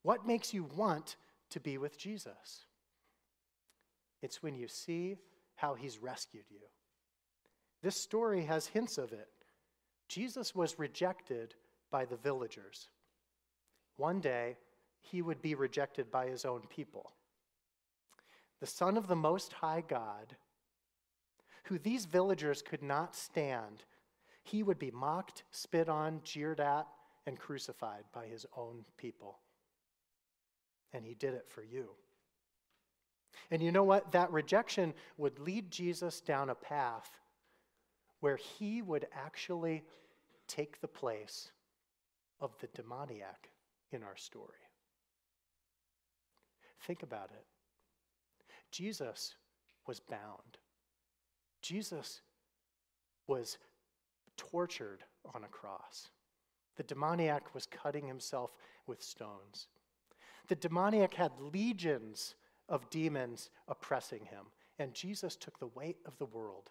What 0.05 0.25
makes 0.25 0.55
you 0.55 0.69
want 0.77 1.17
to 1.51 1.59
be 1.59 1.77
with 1.77 1.99
Jesus? 1.99 2.67
It's 4.23 4.41
when 4.41 4.55
you 4.55 4.69
see 4.69 5.17
how 5.57 5.75
he's 5.75 5.99
rescued 5.99 6.45
you. 6.49 6.61
This 7.83 8.01
story 8.01 8.45
has 8.45 8.69
hints 8.69 8.97
of 8.97 9.13
it. 9.13 9.29
Jesus 10.09 10.55
was 10.55 10.79
rejected 10.79 11.57
by 11.91 12.05
the 12.05 12.17
villagers. 12.17 12.89
One 13.97 14.21
day, 14.21 14.57
he 15.01 15.21
would 15.21 15.43
be 15.43 15.57
rejected 15.57 16.09
by 16.13 16.29
his 16.29 16.45
own 16.45 16.63
people. 16.71 17.11
The 18.61 18.67
Son 18.67 18.97
of 18.97 19.09
the 19.09 19.17
Most 19.17 19.53
High 19.55 19.83
God 19.87 20.37
who 21.65 21.79
these 21.79 22.05
villagers 22.05 22.63
could 22.63 22.83
not 22.83 23.15
stand, 23.15 23.85
he 24.43 24.63
would 24.63 24.79
be 24.79 24.91
mocked, 24.91 25.45
spit 25.51 25.89
on, 25.89 26.21
jeered 26.23 26.61
at, 26.61 26.87
and 27.27 27.39
crucified 27.39 28.05
by 28.13 28.27
his 28.27 28.45
own 28.57 28.85
people. 28.99 29.39
And 30.95 31.05
he 31.05 31.13
did 31.13 31.35
it 31.35 31.47
for 31.51 31.63
you. 31.63 31.91
And 33.51 33.61
you 33.61 33.71
know 33.73 33.85
what? 33.85 34.13
That 34.13 34.33
rejection 34.33 34.95
would 35.19 35.39
lead 35.39 35.71
Jesus 35.71 36.23
down 36.23 36.49
a 36.49 36.55
path 36.55 37.11
where 38.21 38.37
he 38.37 38.81
would 38.81 39.07
actually 39.13 39.85
take 40.49 40.81
the 40.81 40.89
place 40.89 41.51
of 42.41 42.57
the 42.61 42.69
demoniac 42.69 43.51
in 43.93 44.03
our 44.03 44.17
story. 44.17 44.49
Think 46.87 47.03
about 47.03 47.31
it. 47.33 47.45
Jesus 48.71 49.35
was 49.87 50.01
bound. 50.01 50.59
Jesus 51.61 52.21
was 53.27 53.59
tortured 54.37 55.05
on 55.35 55.45
a 55.45 55.49
cross. 55.49 56.09
The 56.77 56.83
demoniac 56.83 57.55
was 57.55 57.67
cutting 57.67 58.07
himself 58.07 58.51
with 58.87 59.03
stones. 59.03 59.69
The 60.49 60.55
demoniac 60.55 61.15
had 61.15 61.33
legions 61.41 62.35
of 62.69 62.91
demons 62.91 63.51
oppressing 63.69 64.27
him, 64.27 64.47
and 64.79 64.95
Jesus 64.95 65.37
took 65.37 65.59
the 65.59 65.69
weight 65.69 65.99
of 66.07 66.19
the 66.19 66.27
world 66.27 66.71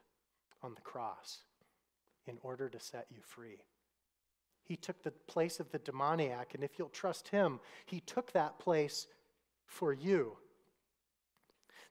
on 0.61 0.75
the 0.75 0.81
cross 0.81 1.39
in 2.27 2.37
order 2.41 2.69
to 2.69 2.79
set 2.79 3.07
you 3.09 3.21
free. 3.21 3.63
He 4.63 4.75
took 4.77 5.03
the 5.03 5.11
place 5.11 5.59
of 5.59 5.71
the 5.71 5.79
demoniac, 5.79 6.53
and 6.53 6.63
if 6.63 6.79
you'll 6.79 6.89
trust 6.89 7.27
him, 7.29 7.59
he 7.85 7.99
took 7.99 8.31
that 8.31 8.59
place 8.59 9.07
for 9.65 9.91
you. 9.91 10.37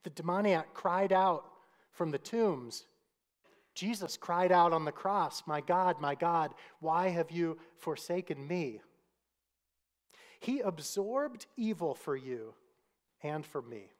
The 0.04 0.10
demoniac 0.10 0.72
cried 0.74 1.12
out 1.12 1.44
from 1.92 2.10
the 2.10 2.18
tombs. 2.18 2.86
Jesus 3.74 4.16
cried 4.16 4.52
out 4.52 4.72
on 4.72 4.84
the 4.84 4.92
cross, 4.92 5.42
My 5.46 5.60
God, 5.60 6.00
my 6.00 6.14
God, 6.14 6.54
why 6.80 7.08
have 7.08 7.30
you 7.30 7.58
forsaken 7.76 8.46
me? 8.46 8.80
He 10.43 10.59
absorbed 10.59 11.47
evil 11.57 11.95
for 11.95 12.16
you 12.16 12.55
and 13.22 13.47
for 13.47 13.62
me, 13.62 13.93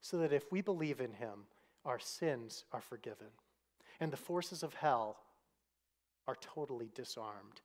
so 0.00 0.18
that 0.18 0.32
if 0.32 0.50
we 0.50 0.60
believe 0.60 1.00
in 1.00 1.12
him, 1.12 1.44
our 1.84 2.00
sins 2.00 2.64
are 2.72 2.80
forgiven, 2.80 3.28
and 4.00 4.12
the 4.12 4.16
forces 4.16 4.64
of 4.64 4.74
hell 4.74 5.18
are 6.26 6.36
totally 6.40 6.90
disarmed. 6.96 7.60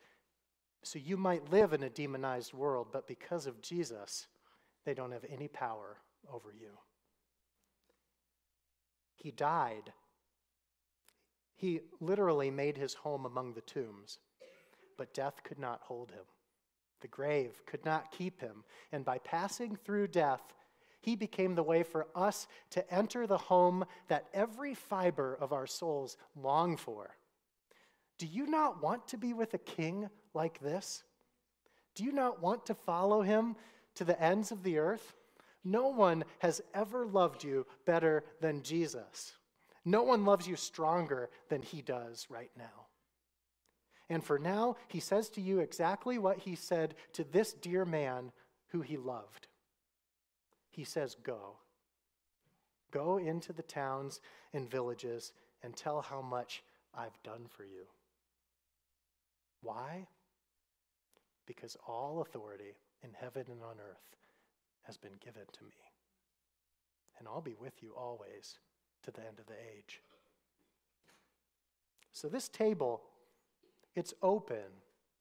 So 0.83 0.99
you 0.99 1.17
might 1.17 1.51
live 1.51 1.73
in 1.73 1.81
a 1.81 1.89
demonized 1.89 2.53
world, 2.53 2.89
but 2.91 3.07
because 3.07 3.47
of 3.47 3.63
Jesus, 3.63 4.27
they 4.85 4.93
don't 4.93 5.11
have 5.11 5.25
any 5.27 5.47
power 5.47 5.97
over 6.31 6.53
you. 6.53 6.77
He 9.15 9.31
died. 9.31 9.91
He 11.55 11.81
literally 11.99 12.51
made 12.51 12.77
his 12.77 12.93
home 12.93 13.25
among 13.25 13.53
the 13.53 13.61
tombs, 13.61 14.19
but 14.97 15.15
death 15.15 15.41
could 15.43 15.57
not 15.57 15.81
hold 15.81 16.11
him. 16.11 16.25
The 17.01 17.07
grave 17.07 17.61
could 17.65 17.85
not 17.85 18.11
keep 18.11 18.41
him. 18.41 18.63
And 18.91 19.05
by 19.05 19.19
passing 19.19 19.75
through 19.75 20.07
death, 20.07 20.41
he 20.99 21.15
became 21.15 21.55
the 21.55 21.63
way 21.63 21.83
for 21.83 22.07
us 22.15 22.47
to 22.71 22.93
enter 22.93 23.27
the 23.27 23.37
home 23.37 23.85
that 24.07 24.27
every 24.33 24.73
fiber 24.73 25.37
of 25.39 25.53
our 25.53 25.67
souls 25.67 26.17
long 26.35 26.75
for. 26.75 27.15
Do 28.17 28.25
you 28.25 28.47
not 28.47 28.81
want 28.81 29.07
to 29.09 29.17
be 29.17 29.33
with 29.33 29.53
a 29.53 29.59
king 29.59 30.09
like 30.33 30.59
this? 30.59 31.03
Do 31.93 32.03
you 32.03 32.11
not 32.11 32.41
want 32.41 32.65
to 32.65 32.73
follow 32.73 33.21
him 33.21 33.55
to 33.95 34.03
the 34.03 34.21
ends 34.21 34.51
of 34.51 34.63
the 34.63 34.79
earth? 34.79 35.13
No 35.63 35.87
one 35.87 36.23
has 36.39 36.61
ever 36.73 37.05
loved 37.05 37.43
you 37.43 37.65
better 37.85 38.23
than 38.41 38.63
Jesus. 38.63 39.33
No 39.85 40.03
one 40.03 40.25
loves 40.25 40.47
you 40.47 40.55
stronger 40.55 41.29
than 41.49 41.61
he 41.61 41.81
does 41.81 42.27
right 42.29 42.51
now. 42.57 42.86
And 44.09 44.23
for 44.23 44.39
now, 44.39 44.77
he 44.87 44.99
says 44.99 45.29
to 45.29 45.41
you 45.41 45.59
exactly 45.59 46.17
what 46.17 46.39
he 46.39 46.55
said 46.55 46.95
to 47.13 47.23
this 47.23 47.53
dear 47.53 47.83
man 47.85 48.31
who 48.69 48.81
he 48.81 48.97
loved. 48.97 49.47
He 50.69 50.83
says, 50.83 51.15
Go. 51.23 51.57
Go 52.91 53.17
into 53.17 53.51
the 53.51 53.63
towns 53.63 54.21
and 54.53 54.69
villages 54.69 55.33
and 55.61 55.75
tell 55.75 56.01
how 56.01 56.21
much 56.21 56.63
I've 56.95 57.21
done 57.23 57.47
for 57.49 57.63
you. 57.63 57.85
Why? 59.61 60.07
Because 61.45 61.75
all 61.85 62.21
authority 62.21 62.75
in 63.03 63.09
heaven 63.13 63.45
and 63.49 63.61
on 63.61 63.75
earth 63.79 64.15
has 64.83 64.97
been 64.97 65.17
given 65.23 65.43
to 65.51 65.63
me. 65.65 65.91
And 67.19 67.27
I'll 67.27 67.41
be 67.41 67.55
with 67.59 67.81
you 67.81 67.93
always 67.97 68.59
to 69.03 69.11
the 69.11 69.21
end 69.21 69.39
of 69.39 69.47
the 69.47 69.53
age. 69.75 70.01
So, 72.13 72.27
this 72.27 72.47
table, 72.47 73.01
it's 73.97 74.13
open 74.21 74.63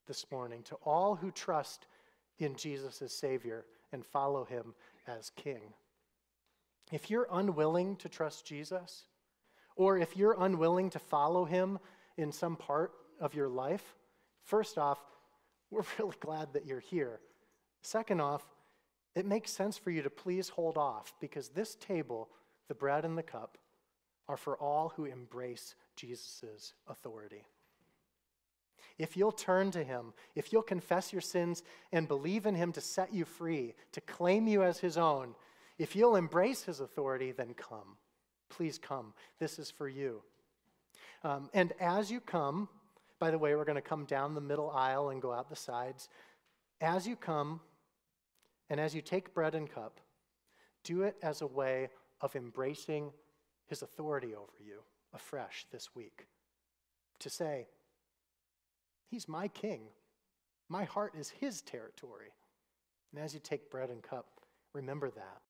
this 0.07 0.27
morning 0.31 0.63
to 0.65 0.75
all 0.85 1.17
who 1.17 1.31
trust 1.31 1.87
in 2.39 2.55
Jesus 2.57 3.01
as 3.01 3.11
Savior 3.11 3.65
and 3.91 4.05
follow 4.05 4.45
Him 4.45 4.75
as 5.09 5.31
King. 5.31 5.73
If 6.93 7.11
you're 7.11 7.27
unwilling 7.33 7.97
to 7.97 8.11
trust 8.11 8.45
Jesus, 8.45 9.05
or 9.77 9.97
if 9.97 10.15
you're 10.15 10.37
unwilling 10.39 10.91
to 10.91 10.99
follow 10.99 11.47
Him 11.47 11.79
in 12.19 12.31
some 12.31 12.55
part 12.55 12.93
of 13.19 13.35
your 13.35 13.49
life, 13.49 13.97
first 14.45 14.77
off, 14.77 14.99
we're 15.71 15.83
really 15.99 16.17
glad 16.21 16.53
that 16.53 16.67
you're 16.67 16.79
here. 16.79 17.21
Second 17.81 18.21
off, 18.21 18.45
it 19.15 19.25
makes 19.25 19.51
sense 19.51 19.79
for 19.79 19.91
you 19.91 20.03
to 20.03 20.11
please 20.11 20.51
hold 20.51 20.77
off 20.77 21.15
because 21.19 21.49
this 21.49 21.77
table, 21.77 22.29
the 22.69 22.75
bread 22.75 23.07
and 23.07 23.17
the 23.17 23.23
cup, 23.23 23.57
are 24.29 24.37
for 24.37 24.59
all 24.59 24.93
who 24.97 25.07
embrace 25.07 25.75
Jesus' 25.97 26.75
authority. 26.87 27.47
If 28.99 29.17
you'll 29.17 29.33
turn 29.33 29.71
to 29.73 29.85
him, 29.85 30.15
if 30.35 30.53
you'll 30.53 30.63
confess 30.63 31.13
your 31.13 31.21
sins 31.21 31.63
and 31.93 32.09
believe 32.09 32.47
in 32.47 32.55
him 32.55 32.73
to 32.73 32.81
set 32.81 33.13
you 33.13 33.25
free, 33.25 33.75
to 33.93 34.01
claim 34.01 34.47
you 34.47 34.63
as 34.63 34.79
his 34.79 34.97
own, 34.97 35.35
if 35.79 35.95
you'll 35.95 36.17
embrace 36.17 36.63
his 36.63 36.81
authority, 36.81 37.33
then 37.33 37.55
come. 37.55 37.97
Please 38.49 38.79
come. 38.79 39.13
This 39.39 39.59
is 39.59 39.71
for 39.71 39.89
you. 39.89 40.23
Um, 41.25 41.51
and 41.53 41.73
as 41.81 42.11
you 42.11 42.21
come, 42.21 42.69
by 43.19 43.31
the 43.31 43.39
way, 43.39 43.55
we're 43.55 43.65
going 43.65 43.77
to 43.77 43.83
come 43.83 44.05
down 44.05 44.35
the 44.35 44.41
middle 44.41 44.71
aisle 44.71 45.11
and 45.11 45.21
go 45.21 45.33
out 45.33 45.51
the 45.51 45.57
sides. 45.57 46.09
As 46.81 47.07
you 47.07 47.17
come, 47.17 47.61
and 48.71 48.81
as 48.81 48.95
you 48.95 49.03
take 49.03 49.35
bread 49.35 49.55
and 49.55 49.71
cup, 49.71 50.01
do 50.85 51.03
it 51.03 51.17
as 51.23 51.43
a 51.43 51.47
way 51.47 51.89
of 52.21 52.35
embracing 52.37 53.13
his 53.67 53.83
authority 53.83 54.35
over 54.35 54.53
you 54.65 54.81
afresh 55.13 55.67
this 55.73 55.95
week. 55.95 56.27
To 57.21 57.31
say, 57.31 57.67
He's 59.11 59.29
my 59.29 59.49
king. 59.49 59.83
My 60.69 60.85
heart 60.85 61.15
is 61.17 61.31
his 61.31 61.63
territory. 61.63 62.31
And 63.13 63.23
as 63.23 63.35
you 63.35 63.41
take 63.41 63.71
bread 63.71 63.91
and 63.91 64.03
cup, 64.03 64.41
remember 64.73 65.11
that. 65.11 65.41